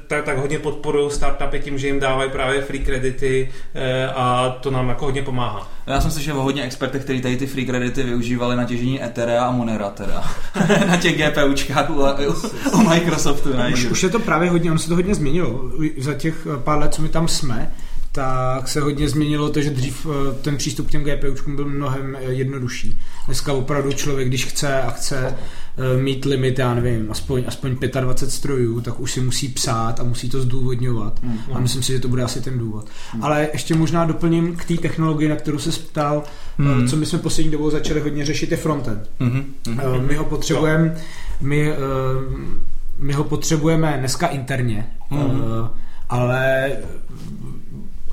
[0.08, 3.52] tak, tak hodně podporují startupy tím, že jim dávají právě free kredity
[4.16, 5.68] a to nám jako hodně pomáhá.
[5.88, 9.46] Já jsem slyšel o hodně expertech, kteří tady ty free kredity využívali na těžení Etherea
[9.46, 10.24] a Monera teda.
[10.88, 12.36] na těch GPUčkách u, u,
[12.74, 13.54] u Microsoftu.
[13.54, 13.72] Ne?
[13.74, 15.72] Už, už je to právě hodně, on se to hodně změnilo.
[15.98, 17.72] Za těch eh, pár let, co my tam jsme,
[18.12, 22.18] tak se hodně změnilo to, že dřív eh, ten přístup k těm GPUčkům byl mnohem
[22.20, 23.00] eh, jednodušší.
[23.26, 25.36] Dneska opravdu člověk, když chce a chce
[26.02, 30.30] mít limit, já nevím, aspoň, aspoň 25 strojů, tak už si musí psát a musí
[30.30, 31.24] to zdůvodňovat.
[31.24, 31.40] Mm.
[31.54, 32.86] A myslím si, že to bude asi ten důvod.
[33.16, 33.24] Mm.
[33.24, 36.24] Ale ještě možná doplním k té technologii, na kterou se ptal,
[36.58, 36.88] mm.
[36.88, 39.10] co my jsme poslední dobou začali hodně řešit, je frontend.
[39.20, 39.54] Mm.
[40.08, 40.98] My ho potřebujeme,
[41.42, 41.74] my
[42.98, 45.70] my ho potřebujeme dneska interně, mm-hmm.
[46.10, 46.72] ale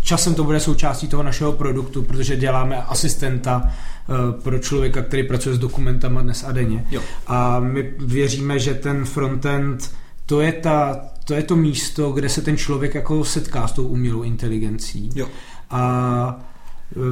[0.03, 5.55] časem to bude součástí toho našeho produktu, protože děláme asistenta eh, pro člověka, který pracuje
[5.55, 6.85] s dokumentama dnes a denně.
[6.91, 7.03] Jo.
[7.27, 9.91] A my věříme, že ten frontend
[10.27, 13.87] to je, ta, to je to místo, kde se ten člověk jako setká s tou
[13.87, 15.11] umělou inteligencí.
[15.15, 15.29] Jo.
[15.71, 16.50] A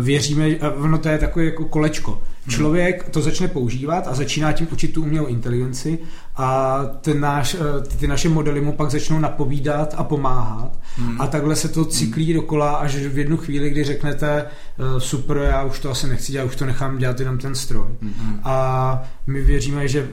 [0.01, 2.23] věříme, ono to je takové jako kolečko.
[2.49, 5.99] Člověk to začne používat a začíná tím učit tu umělou inteligenci
[6.37, 11.21] a ten náš, eh, ty naše modely mu pak začnou napovídat a pomáhat hmm.
[11.21, 12.35] a takhle se to cyklí hmm.
[12.35, 16.45] dokola až v jednu chvíli, kdy řeknete eh, super, já už to asi nechci dělat,
[16.45, 17.89] už to nechám dělat jenom ten stroj.
[18.03, 18.41] Hmm.
[18.45, 20.09] A my věříme, že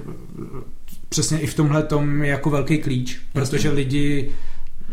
[1.10, 4.32] přesně i v tomhle tom je jako velký klíč, protože lidi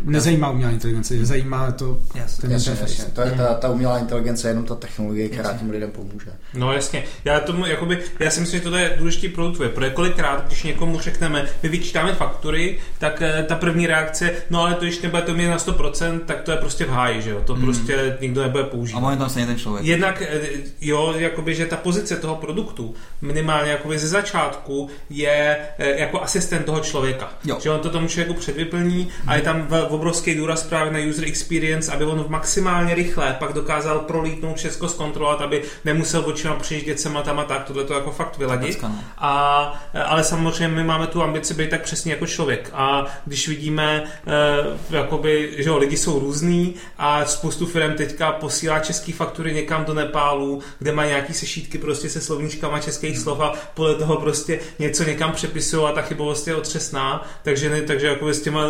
[0.03, 3.05] nezajímá umělá inteligence, zajímá to jasně, ten jasně, jasně.
[3.05, 5.59] To je ta, ta umělá inteligence, jenom ta technologie, která jasně.
[5.59, 6.31] tím lidem pomůže.
[6.53, 7.03] No jasně.
[7.25, 10.99] Já tomu, jakoby, já si myslím, že to je důležitý produkt, protože kolikrát, když někomu
[10.99, 15.33] řekneme, my vyčítáme faktury, tak eh, ta první reakce, no ale to, když nebude to
[15.33, 17.61] mít na 100%, tak to je prostě v háji, že jo, to mm.
[17.61, 19.13] prostě nikdo nebude používat.
[19.13, 19.85] A tam stejně ten člověk.
[19.85, 20.41] Jednak, eh,
[20.81, 26.65] jo, jakoby, že ta pozice toho produktu, minimálně jakoby ze začátku, je eh, jako asistent
[26.65, 27.33] toho člověka.
[27.45, 27.57] Jo.
[27.61, 31.25] Že on to tomu člověku předvyplní a je tam v obrovský důraz právě na user
[31.25, 37.17] experience, aby on maximálně rychle pak dokázal prolítnout všechno zkontrolovat, aby nemusel očima přijíždět sem
[37.17, 38.83] a tam a tak, tohle to jako fakt vyladit.
[39.17, 42.69] A, ale samozřejmě my máme tu ambici být tak přesně jako člověk.
[42.73, 48.79] A když vidíme, eh, jakoby, že jo, lidi jsou různý a spoustu firm teďka posílá
[48.79, 53.53] české faktury někam do Nepálu, kde mají nějaký sešítky prostě se slovníčkama českých slov a
[53.73, 58.29] podle toho prostě něco někam přepisují a ta chybovost je otřesná, takže, ne, takže jako
[58.29, 58.67] s těma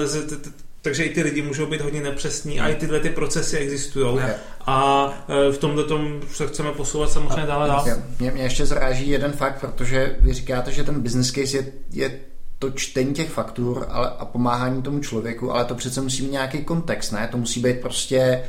[0.84, 4.20] takže i ty lidi můžou být hodně nepřesní a i tyhle ty procesy existují.
[4.66, 5.08] A
[5.48, 7.86] e, v tomto tom se chceme posouvat samozřejmě dále dál.
[8.20, 12.20] Mě, mě ještě zráží jeden fakt, protože vy říkáte, že ten business case je, je
[12.60, 16.64] to čtení těch faktur ale, a pomáhání tomu člověku, ale to přece musí mít nějaký
[16.64, 17.28] kontext, ne?
[17.32, 18.42] To musí být prostě, e,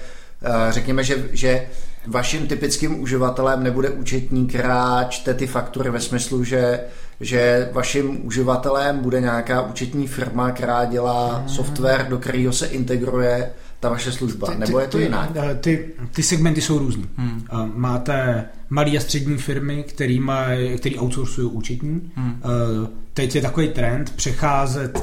[0.71, 1.67] řekněme, že, že
[2.07, 6.81] vaším typickým uživatelem nebude účetní, která čte ty faktury ve smyslu, že
[7.21, 11.49] že vaším uživatelem bude nějaká účetní firma, která dělá hmm.
[11.49, 13.51] software, do kterého se integruje
[13.81, 15.31] ta vaše služba, ty, nebo je to jinak?
[15.35, 17.07] Eh, ty, ty segmenty jsou různý.
[17.17, 17.45] Hmm.
[17.53, 22.13] Eh, máte malé a střední firmy, který, maj, který outsourcují účetní.
[22.15, 22.41] Hmm.
[22.45, 25.03] Eh, teď je takový trend přecházet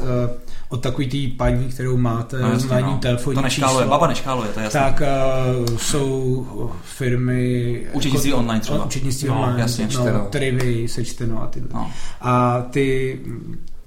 [0.71, 2.97] od takový té paní, kterou máte no, na no.
[3.01, 4.79] telefonní To neškáluje, baba neškáluje, to je jasné.
[4.79, 6.47] Tak uh, jsou
[6.83, 7.81] firmy...
[7.93, 8.85] Účetnictví jako, online třeba.
[8.85, 11.63] Účetnictví no, online, jasně, no, Trivy, sečteno a ty.
[11.73, 11.91] No.
[12.21, 13.19] A ty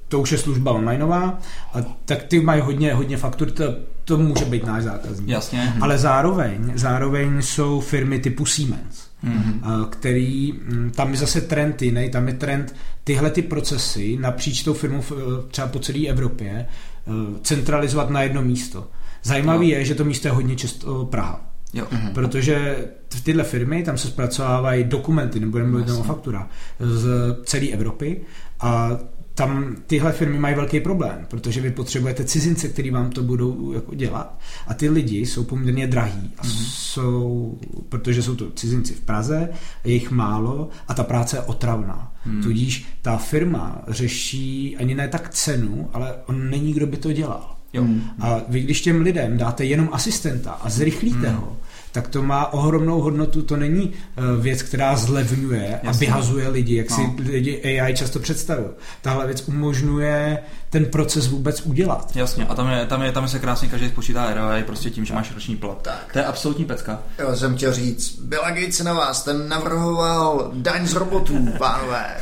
[0.09, 1.39] to už je služba onlineová,
[1.75, 3.65] a tak ty mají hodně, hodně faktur, to,
[4.05, 5.29] to může být náš zákazník.
[5.29, 5.75] Jasně.
[5.81, 9.89] Ale zároveň, zároveň jsou firmy typu Siemens, mm-hmm.
[9.89, 14.75] který, mm, tam je zase trend jiný, tam je trend tyhle ty procesy napříč tou
[14.75, 15.03] firmou
[15.49, 17.11] třeba po celé Evropě eh,
[17.43, 18.89] centralizovat na jedno místo.
[19.23, 21.51] Zajímavé je, že to místo je hodně často Praha.
[21.75, 21.87] Jo.
[21.91, 22.13] Mm-hmm.
[22.13, 22.77] Protože
[23.15, 26.49] v tyhle firmy, tam se zpracovávají dokumenty, nebo mluvit o faktura,
[26.81, 27.09] z
[27.45, 28.21] celé Evropy
[28.61, 28.91] a
[29.35, 33.95] tam tyhle firmy mají velký problém, protože vy potřebujete cizince, který vám to budou jako
[33.95, 36.65] dělat a ty lidi jsou poměrně drahý a mm-hmm.
[36.69, 37.59] jsou,
[37.89, 39.49] protože jsou to cizinci v Praze,
[39.85, 42.13] je jich málo a ta práce je otravná.
[42.27, 42.43] Mm.
[42.43, 47.57] Tudíž ta firma řeší ani ne tak cenu, ale on není, kdo by to dělal.
[47.73, 47.87] Jo.
[48.21, 51.37] A vy, když těm lidem dáte jenom asistenta a zrychlíte mm.
[51.37, 51.57] ho,
[51.95, 53.43] tak to má ohromnou hodnotu.
[53.43, 55.89] To není eh, věc, která zlevňuje Jasně.
[55.89, 56.97] a vyhazuje lidi, jak no.
[56.97, 58.69] si lidi AI často představují.
[59.03, 60.39] Tahle věc umožňuje
[60.71, 62.17] ten proces vůbec udělat.
[62.17, 65.15] Jasně, a tam, je, tam, je, tam se krásně každý spočítá ROI prostě tím, že
[65.15, 65.83] máš roční plat.
[65.83, 66.13] Tak.
[66.13, 67.03] To je absolutní pecka.
[67.19, 72.17] Jo, jsem chtěl říct, Bill Gates na vás, ten navrhoval daň z robotů, pánové.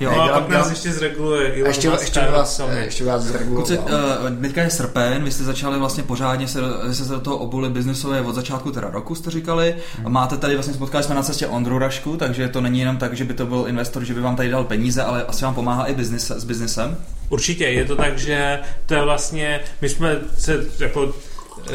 [0.00, 1.52] Jo, a pak nás ještě zreguluje.
[1.54, 3.66] Elon ještě, ještě, vás, ještě vás zreguloval.
[3.66, 6.60] Kluci, uh, teďka je srpen, vy jste začali vlastně pořádně se,
[6.92, 9.74] se, se do toho obuli biznisové od začátku teda roku, jste říkali.
[9.98, 10.12] Hmm.
[10.12, 13.24] Máte tady vlastně, spotkali jsme na cestě Ondru Rašku, takže to není jenom tak, že
[13.24, 15.94] by to byl investor, že by vám tady dal peníze, ale asi vám pomáhá i
[15.94, 16.96] business, s biznesem.
[17.28, 21.14] Určitě, je to tak, že to je vlastně, my jsme se jako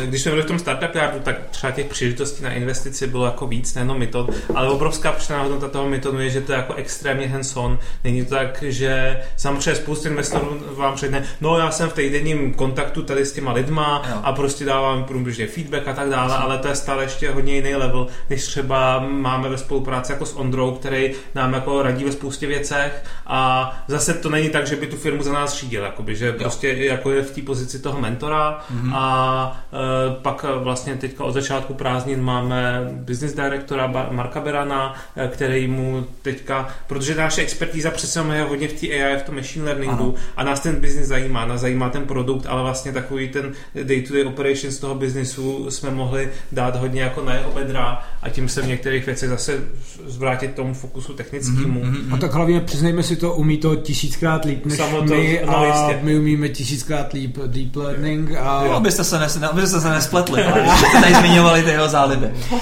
[0.01, 3.47] když jsme byli v tom startup yardu, tak třeba těch příležitostí na investici bylo jako
[3.47, 7.27] víc, nejenom metod, ale obrovská přidaná hodnota toho metodu je, že to je jako extrémně
[7.27, 7.79] hands-on.
[8.03, 13.01] Není to tak, že samozřejmě spoustu investorů vám řekne, no já jsem v týdenním kontaktu
[13.01, 14.19] tady s těma lidma jo.
[14.23, 17.75] a prostě dávám průběžně feedback a tak dále, ale to je stále ještě hodně jiný
[17.75, 22.47] level, než třeba máme ve spolupráci jako s Ondrou, který nám jako radí ve spoustě
[22.47, 26.27] věcech a zase to není tak, že by tu firmu za nás řídil, jakoby, že
[26.27, 26.33] jo.
[26.37, 28.91] prostě jako je v té pozici toho mentora mm-hmm.
[28.95, 29.77] a Eh,
[30.21, 36.05] pak eh, vlastně teďka od začátku prázdnin máme business directora Marka Berana, eh, který mu
[36.21, 40.13] teďka, protože naše expertíza přece je hodně v té AI, v tom machine learningu ano.
[40.37, 43.53] a nás ten business zajímá, nás zajímá ten produkt, ale vlastně takový ten
[43.83, 48.61] day-to-day operations toho biznisu jsme mohli dát hodně jako na jeho bedra a tím se
[48.61, 49.63] v některých věcech zase
[50.05, 51.83] zvrátit tomu fokusu technickému.
[51.83, 52.13] Mm-hmm.
[52.13, 55.57] A tak hlavně přiznejme si to, umí to tisíckrát líp než Samo to, my no,
[55.57, 55.99] a jistě.
[56.03, 58.31] my umíme tisíckrát líp deep learning.
[58.39, 58.65] A...
[58.65, 62.33] Jo, abyste se, nes, abyste se nespletli, když jste tady zmiňovali ty jeho záliby.
[62.51, 62.59] Uh,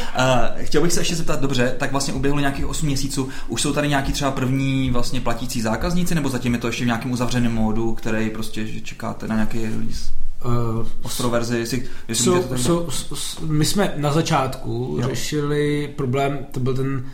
[0.56, 3.88] chtěl bych se ještě zeptat, dobře, tak vlastně uběhlo nějakých 8 měsíců, už jsou tady
[3.88, 7.94] nějaký třeba první vlastně platící zákazníci, nebo zatím je to ještě v nějakém uzavřeném módu,
[7.94, 10.12] který prostě že čekáte na nějaký release?
[10.46, 15.08] Uh, Ostro verzi, jestli, jestli so, to so, so, my jsme na začátku jo.
[15.10, 17.06] řešili problém, to byl ten,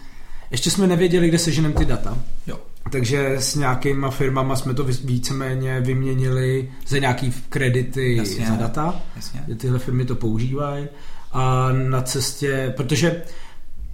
[0.52, 2.18] ještě jsme nevěděli, kde seženeme ty data.
[2.48, 2.60] Jo.
[2.92, 8.46] Takže s nějakýma firmama jsme to víceméně vyměnili za nějaký kredity Jasně.
[8.46, 9.02] za data.
[9.16, 9.56] Jasně.
[9.58, 10.88] Tyhle firmy to používají.
[11.32, 13.24] A na cestě, protože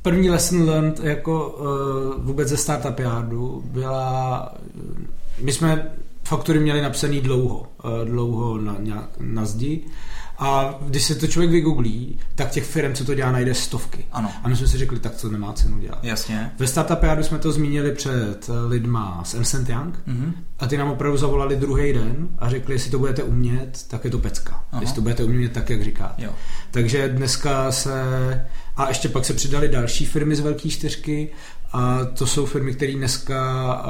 [0.01, 4.53] první lesson learned jako uh, vůbec ze Startup Yardu byla,
[5.41, 5.91] my jsme
[6.23, 8.77] faktory měli napsaný dlouho, uh, dlouho na,
[9.19, 9.83] na zdi
[10.37, 14.05] a když se to člověk vygooglí, tak těch firm, co to dělá, najde stovky.
[14.11, 14.31] Ano.
[14.43, 16.03] A my jsme si řekli, tak to nemá cenu dělat.
[16.03, 16.51] Jasně.
[16.59, 20.33] Ve Startup Yardu jsme to zmínili před lidma z Ernst Young mm-hmm.
[20.59, 24.11] a ty nám opravdu zavolali druhý den a řekli, jestli to budete umět, tak je
[24.11, 24.63] to pecka.
[24.71, 24.81] Aha.
[24.81, 26.15] Jestli to budete umět tak, jak říká.
[26.17, 26.31] Jo.
[26.71, 27.91] Takže dneska se...
[28.75, 31.29] A ještě pak se přidali další firmy z velké čtyřky
[31.71, 33.85] a to jsou firmy, které dneska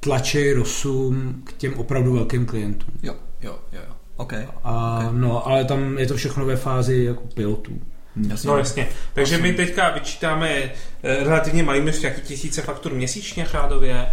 [0.00, 2.94] tlačí Rosum k těm opravdu velkým klientům.
[3.02, 3.95] Jo, jo, jo.
[4.16, 4.46] Okay.
[4.64, 5.08] A, okay.
[5.12, 7.80] No, ale tam je to všechno ve fázi jako pilotů.
[8.28, 8.48] Jasně.
[8.48, 8.88] No jasně.
[9.14, 10.70] Takže my teďka vyčítáme
[11.06, 14.06] relativně malý množství, jaký tisíce faktur měsíčně řádově,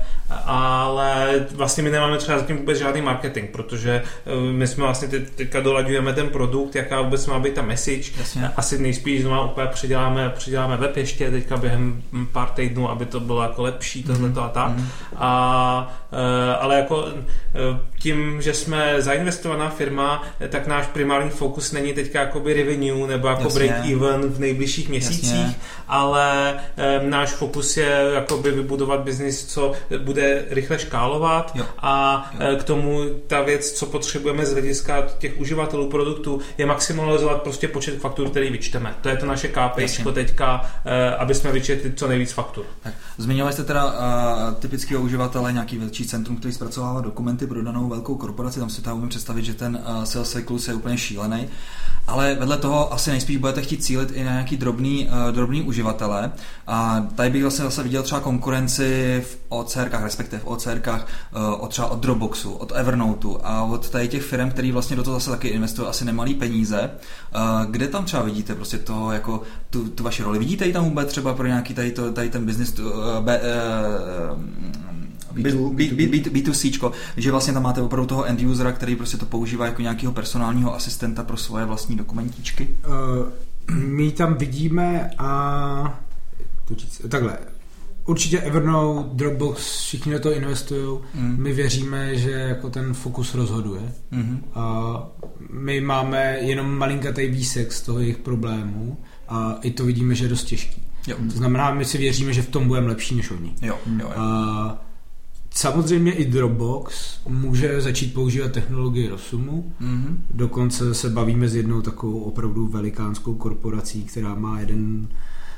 [0.45, 5.29] ale vlastně my nemáme třeba zatím vůbec žádný marketing, protože eh, my jsme vlastně teď,
[5.29, 8.11] teďka dolaďujeme ten produkt, jaká vůbec má být ta message.
[8.17, 8.51] Jasně.
[8.57, 13.41] Asi nejspíš znovu úplně předěláme, předěláme web ještě teďka během pár týdnů, aby to bylo
[13.41, 14.43] jako lepší, tohle mm-hmm.
[14.43, 14.71] a tak.
[14.71, 14.85] Mm-hmm.
[15.17, 17.07] A, eh, ale jako
[17.99, 23.43] tím, že jsme zainvestovaná firma, tak náš primární fokus není teďka jakoby revenue nebo jako
[23.43, 23.59] Jasně.
[23.59, 25.55] break even v nejbližších měsících, Jasně.
[25.87, 26.55] ale
[27.09, 31.65] náš fokus je jakoby vybudovat biznis, co bude rychle škálovat jo.
[31.77, 32.47] a jo.
[32.47, 37.67] E, k tomu ta věc, co potřebujeme z hlediska těch uživatelů produktu, je maximalizovat prostě
[37.67, 38.95] počet faktur, který vyčteme.
[39.01, 42.65] To je to naše KPI teďka, e, aby jsme vyčetli co nejvíc faktur.
[42.83, 42.93] Tak.
[43.17, 48.15] Zmiňovali jste teda uh, typického uživatele, nějaký větší centrum, který zpracovává dokumenty pro danou velkou
[48.15, 51.49] korporaci, tam si tam umím představit, že ten uh, sales cyklus je úplně šílený
[52.07, 56.31] ale vedle toho asi nejspíš budete chtít cílit i na nějaký drobný, uh, drobný uživatele.
[56.67, 61.67] A tady bych vlastně zase viděl třeba konkurenci v OCRkách, respektive v OCRkách uh, od
[61.67, 65.31] třeba od Dropboxu, od Evernoteu a od tady těch firm, který vlastně do toho zase
[65.31, 66.89] taky investují asi nemalý peníze.
[67.35, 70.39] Uh, kde tam třeba vidíte prostě to jako tu, tu vaši roli?
[70.39, 72.85] Vidíte ji tam vůbec třeba pro nějaký tady, to, tady ten business uh,
[73.19, 74.39] be, uh,
[75.35, 80.13] B2C, že vlastně tam máte opravdu toho end usera, který prostě to používá jako nějakého
[80.13, 82.77] personálního asistenta pro svoje vlastní dokumentičky?
[82.87, 85.99] Uh, my tam vidíme a
[87.09, 87.37] takhle,
[88.05, 90.99] Určitě Evernote, Dropbox, všichni do toho investují.
[91.15, 91.43] Mm.
[91.43, 93.93] My věříme, že jako ten fokus rozhoduje.
[94.11, 94.43] Mm.
[94.53, 94.97] A
[95.49, 98.97] my máme jenom malinkatý výsek z toho jejich problémů
[99.27, 100.81] a i to vidíme, že je dost těžký.
[101.07, 101.17] Jo.
[101.31, 103.53] To znamená, my si věříme, že v tom budeme lepší než oni.
[103.61, 104.11] Jo, jo, jo.
[104.15, 104.85] A
[105.55, 109.73] Samozřejmě i Dropbox může začít používat technologii Rosumu.
[109.81, 110.17] Mm-hmm.
[110.33, 115.07] Dokonce se bavíme s jednou takovou opravdu velikánskou korporací, která má jeden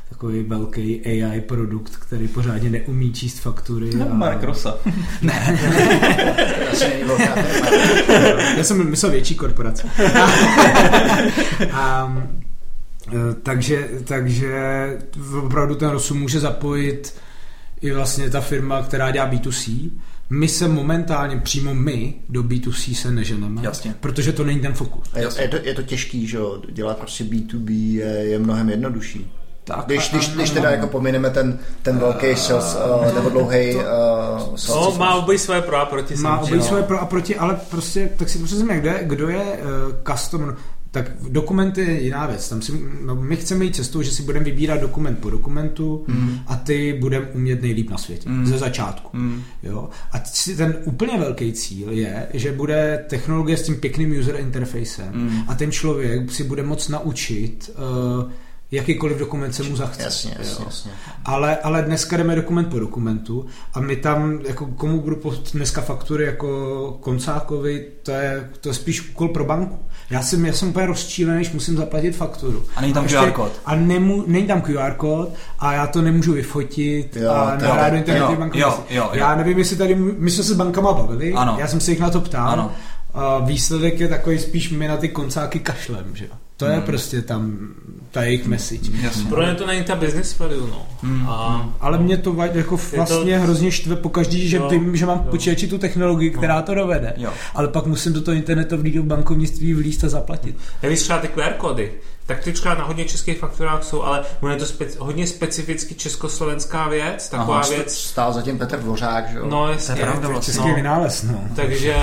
[0.10, 3.90] takový velký AI produkt, který pořádně neumí číst faktury.
[3.96, 4.14] No, a...
[4.14, 4.78] Mark Rosa.
[5.22, 5.60] ne.
[8.58, 9.90] Já jsem myslel větší korporace.
[11.72, 12.18] a,
[13.44, 14.54] takže, takže
[15.44, 17.14] opravdu ten Rosum může zapojit
[17.82, 19.92] i vlastně ta firma, která dělá B2C,
[20.30, 23.96] my se momentálně, přímo my, do B2C se neženeme, Jasně.
[24.00, 25.10] protože to není ten fokus.
[25.16, 26.62] Je, je, to, je to těžký, že jo?
[26.72, 29.32] Dělat prostě B2B je, je mnohem jednodušší.
[29.68, 33.76] Tak, když, když, když teda jako pomineme ten, ten velký uh, sales, uh, nebo dlouhý
[33.76, 33.84] uh.
[34.70, 36.16] No, má obojí své pro a proti.
[36.16, 39.42] Má obojí své pro a proti, ale prostě, tak si prostě kdo je, kdo je
[39.42, 40.56] uh, customer,
[40.92, 42.50] tak dokumenty je jiná věc.
[42.50, 42.72] Tam si,
[43.06, 46.40] no, my chceme jít cestou, že si budeme vybírat dokument po dokumentu mm.
[46.48, 48.30] a ty budeme umět nejlíp na světě.
[48.30, 48.46] Mm.
[48.46, 49.18] Ze začátku.
[49.18, 49.42] Mm.
[49.64, 49.90] Jo?
[50.12, 50.24] A
[50.58, 55.40] ten úplně velký cíl je, že bude technologie s tím pěkným user interfacem mm.
[55.48, 58.32] a ten člověk si bude moc naučit uh,
[58.76, 60.04] jakýkoliv dokument se mu zachce.
[60.04, 60.92] Jasně, jasně, jasně.
[61.26, 65.22] Ale, ale dneska jdeme dokument po dokumentu a my tam, jako komu budu
[65.54, 69.80] dneska faktury jako koncákovi, to je, to je spíš úkol pro banku.
[70.10, 72.66] Já jsem, já jsem úplně rozčílený, když musím zaplatit fakturu.
[72.76, 73.52] A není tam a QR kód.
[73.66, 77.98] A nemu, není tam QR kód a já to nemůžu vyfotit jo, a nahrát do
[77.98, 78.60] internetu banky.
[78.60, 79.10] Jo, jo, jo.
[79.14, 81.56] Já nevím, jestli tady, my jsme se s bankama bavili, ano.
[81.60, 82.50] já jsem se jich na to ptal.
[82.50, 82.72] Ano.
[83.14, 86.28] A výsledek je takový spíš my na ty koncáky kašlem, že
[86.58, 86.82] To je hmm.
[86.82, 87.58] prostě tam
[88.12, 88.92] ta jejich message.
[89.02, 89.30] Jasně.
[89.30, 90.88] Pro ně to není ta business value, no.
[91.02, 91.30] Hmm.
[91.30, 93.44] A, ale mě to jako vlastně to...
[93.44, 97.14] hrozně štve pokaždý, že jo, vím, že mám počítači tu technologii, která to dovede.
[97.18, 97.34] Jo.
[97.54, 100.58] Ale pak musím do toho internetového bankovnictví vlíst a zaplatit.
[100.82, 101.92] Já víš třeba ty QR kódy,
[102.26, 106.88] tak ty třeba na hodně českých fakturách jsou, ale je to speci- hodně specificky československá
[106.90, 107.96] věc, taková Aha, věc.
[107.96, 109.48] Stál zatím Petr Dvořák, že jo?
[109.50, 109.96] No, jasně.
[109.96, 110.54] To je pravda, vlastně.
[110.54, 110.76] Český no.
[110.76, 111.44] vynález, no.
[111.56, 111.96] Takže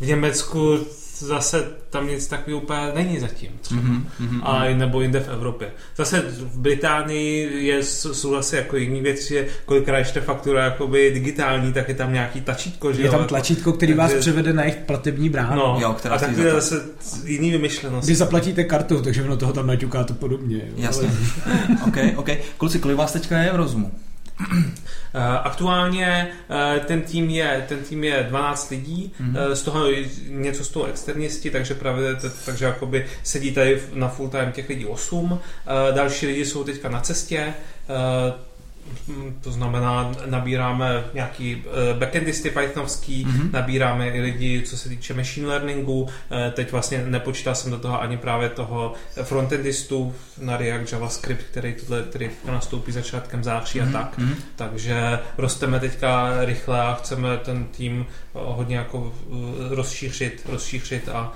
[0.00, 0.78] v Německu
[1.18, 3.50] zase tam nic takového úplně není zatím.
[3.60, 3.80] Třeba.
[3.80, 5.72] Mm-hmm, a nebo jinde v Evropě.
[5.96, 11.72] Zase v Británii je, jsou zase jako jiný věci, že kolikrát ještě faktura jakoby digitální,
[11.72, 12.92] tak je tam nějaký tlačítko.
[12.92, 14.20] Že je tam tlačítko, který vás takže...
[14.20, 15.56] převede na jejich platební bránu.
[15.56, 16.82] No, jo, která a tak je zase
[17.24, 18.06] jiný vymyšlenost.
[18.06, 20.60] Když zaplatíte kartu, takže ono toho tam naťuká to podobně.
[20.76, 21.10] Jasně.
[21.86, 22.28] OK, OK.
[22.56, 23.92] Kluci, kolik vás teďka je v rozumu?
[25.16, 29.52] Eh, aktuálně eh, ten tým je, ten tým je 12 lidí, mm-hmm.
[29.52, 29.86] z toho
[30.28, 34.86] něco z toho externisti, takže právě takže jakoby sedí tady na full time těch lidí
[34.86, 35.40] 8.
[35.94, 37.54] Další lidi jsou teďka na cestě,
[39.40, 43.50] to znamená, nabíráme nějaký eh, backendisty pythonovský, mm-hmm.
[43.52, 46.08] nabíráme i lidi, co se týče machine learningu.
[46.30, 51.74] Eh, teď vlastně nepočítal jsem do toho ani právě toho frontendistu na React JavaScript, který,
[51.74, 53.88] tohle, který nastoupí začátkem září mm-hmm.
[53.88, 54.18] a tak.
[54.18, 54.34] Mm-hmm.
[54.56, 59.12] Takže rosteme teďka rychle a chceme ten tým hodně jako
[59.70, 61.32] rozšířit, rozšířit a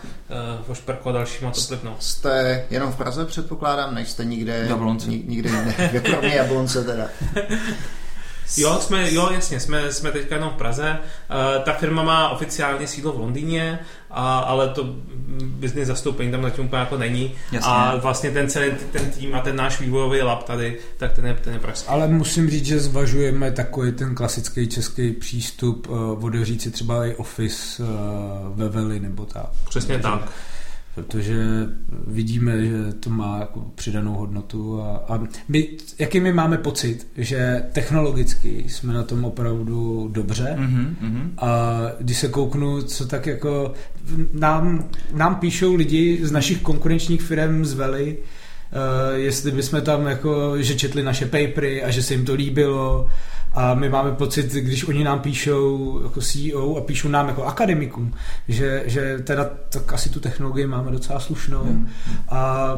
[0.61, 2.03] uh, ošperkovat dalšíma to plivnout.
[2.03, 5.11] Jste jenom v Praze předpokládám, nejste nikde, Jablonce.
[5.11, 7.09] nikde jinde, ve Jablonce teda.
[8.57, 10.99] Jo, jsme, jo, jasně, jsme, jsme teďka jenom v Praze.
[10.99, 13.79] Uh, ta firma má oficiálně sídlo v Londýně,
[14.11, 14.95] a, ale to
[15.39, 17.35] business zastoupení tam zatím úplně jako není.
[17.53, 17.73] Jasně.
[17.73, 21.35] A vlastně ten celý ten tým a ten náš vývojový lab tady, tak ten je,
[21.35, 21.89] ten je pražský.
[21.89, 27.83] Ale musím říct, že zvažujeme takový ten klasický český přístup, uh, si třeba i office
[27.83, 27.89] uh,
[28.55, 29.51] ve Veli nebo tak.
[29.69, 30.31] Přesně Takže, tak
[30.99, 31.37] protože
[32.07, 35.69] vidíme, že to má jako přidanou hodnotu a, a my,
[35.99, 41.29] jaký my máme pocit, že technologicky jsme na tom opravdu dobře mm-hmm.
[41.39, 43.73] a když se kouknu, co tak jako
[44.33, 48.19] nám, nám píšou lidi z našich konkurenčních firm z Veli,
[48.73, 53.09] Uh, jestli bychom tam jako, že četli naše papery a že se jim to líbilo
[53.59, 58.15] a my máme pocit, když oni nám píšou jako CEO a píšou nám jako akademikům,
[58.49, 61.89] že, že teda tak asi tu technologii máme docela slušnou hmm.
[62.29, 62.73] a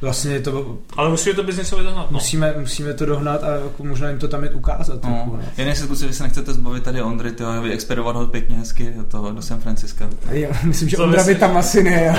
[0.00, 0.78] vlastně je to...
[0.96, 2.10] Ale musíme to biznisově dohnat.
[2.10, 2.14] No.
[2.14, 5.04] Musíme, musíme to dohnat a jako možná jim to tam jít ukázat.
[5.04, 5.10] No.
[5.10, 5.42] Trochu, no.
[5.56, 9.04] Jen jestli zkusili, vy se nechcete zbavit tady Ondry, tyho, vyexpedovat ho pěkně hezky do,
[9.04, 10.08] toho, do San Francisca.
[10.30, 12.16] Já myslím, že Ondra by tam asi ne.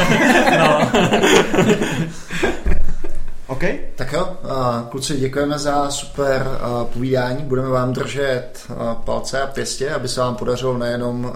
[0.59, 0.91] no.
[3.49, 3.63] OK.
[3.95, 4.37] Tak jo,
[4.89, 6.47] kluci, děkujeme za super
[6.93, 7.43] povídání.
[7.43, 8.67] Budeme vám držet
[9.05, 11.33] palce a pěstě, aby se vám podařilo nejenom,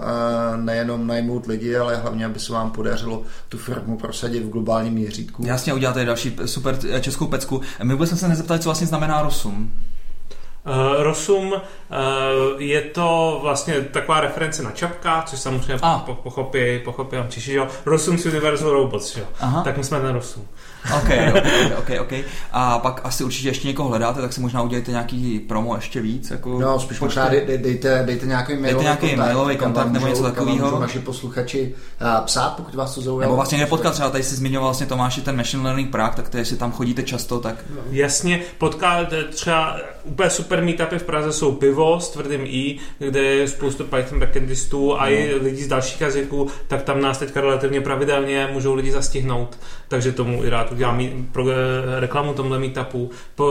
[0.56, 5.46] nejenom najmout lidi, ale hlavně, aby se vám podařilo tu firmu prosadit v globálním měřítku.
[5.46, 7.60] Jasně, uděláte další super českou pecku.
[7.82, 9.72] My vůbec jsme se nezeptali, co vlastně znamená Rosum.
[10.66, 11.58] Uh, Rosum uh,
[12.58, 15.98] je to vlastně taková reference na Čapka, což samozřejmě ah.
[16.22, 17.68] pochopí, pochopí Češi, že jo?
[17.86, 19.24] Rosum's Universal Robots, jo?
[19.40, 19.62] Aha.
[19.64, 20.48] Tak my jsme ten Rosum.
[20.96, 22.12] OK, OK, OK, OK.
[22.52, 26.30] A pak asi určitě ještě někoho hledáte, tak si možná udělejte nějaký promo ještě víc.
[26.30, 30.06] Jako no, spíš možná dej, dejte, dejte nějaký mailový dejte nějaký kontakt, mailový kontakt nebo
[30.06, 30.80] něco takového.
[30.80, 31.74] naši posluchači
[32.24, 33.20] psát, pokud vás to zaujalo.
[33.20, 36.36] Nebo vlastně nepotkat, třeba tady si zmiňoval vlastně Tomáši ten Machine Learning Prague, tak to
[36.36, 37.54] jestli tam chodíte často, tak...
[37.90, 43.48] Jasně, potkat třeba úplně super meetupy v Praze jsou Pivo s tvrdým I, kde je
[43.48, 45.10] spoustu Python backendistů a no.
[45.10, 50.12] i lidi z dalších jazyků, tak tam nás teďka relativně pravidelně můžou lidi zastihnout, takže
[50.12, 51.44] tomu i rád udělám pro
[52.00, 53.10] reklamu tomhle meetupu.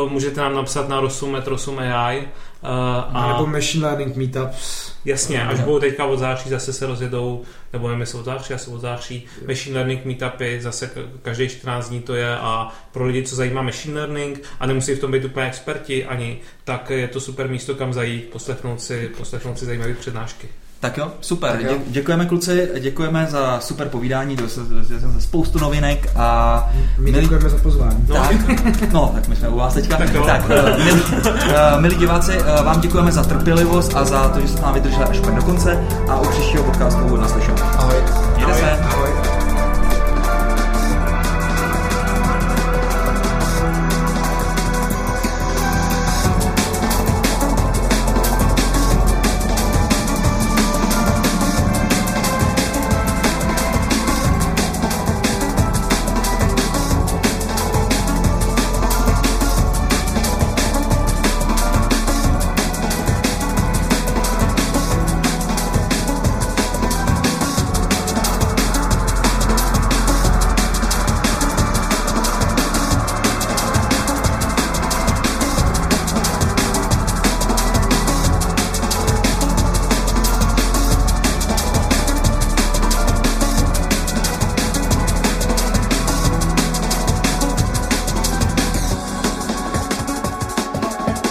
[0.10, 2.28] Můžete nám napsat na Rosum, Rosum AI.
[2.64, 2.70] Uh,
[3.18, 4.92] a, nebo Machine Learning Meetups.
[5.06, 7.44] Jasně, až budou teďka od září, zase se rozjedou,
[7.74, 10.92] nebo nevím, jestli od září, asi od září, Machine Learning Meetupy, zase
[11.22, 15.00] každý 14 dní to je a pro lidi, co zajímá Machine Learning a nemusí v
[15.00, 19.60] tom být úplně experti ani, tak je to super místo, kam zajít, poslechnout si, poslechnout
[19.60, 20.50] si zajímavé přednášky.
[20.84, 21.52] Tak jo, super.
[21.52, 21.78] Tak jo.
[21.88, 26.70] Děkujeme kluci, děkujeme za super povídání, dozvěděli jsme se spoustu novinek a...
[26.98, 27.22] My milí...
[27.22, 28.06] děkujeme za pozvání.
[28.08, 28.16] No.
[28.16, 29.98] Tak, no, tak my jsme u vás teďka.
[29.98, 34.42] Tak, tak uh, milí, uh, milí diváci, uh, vám děkujeme za trpělivost a za to,
[34.42, 37.58] že jste s námi vydrželi až do konce a u příštího podcastu naslyšenou.
[37.58, 37.96] Ahoj.
[38.36, 38.72] Mějte se.
[38.72, 39.23] Ahoj.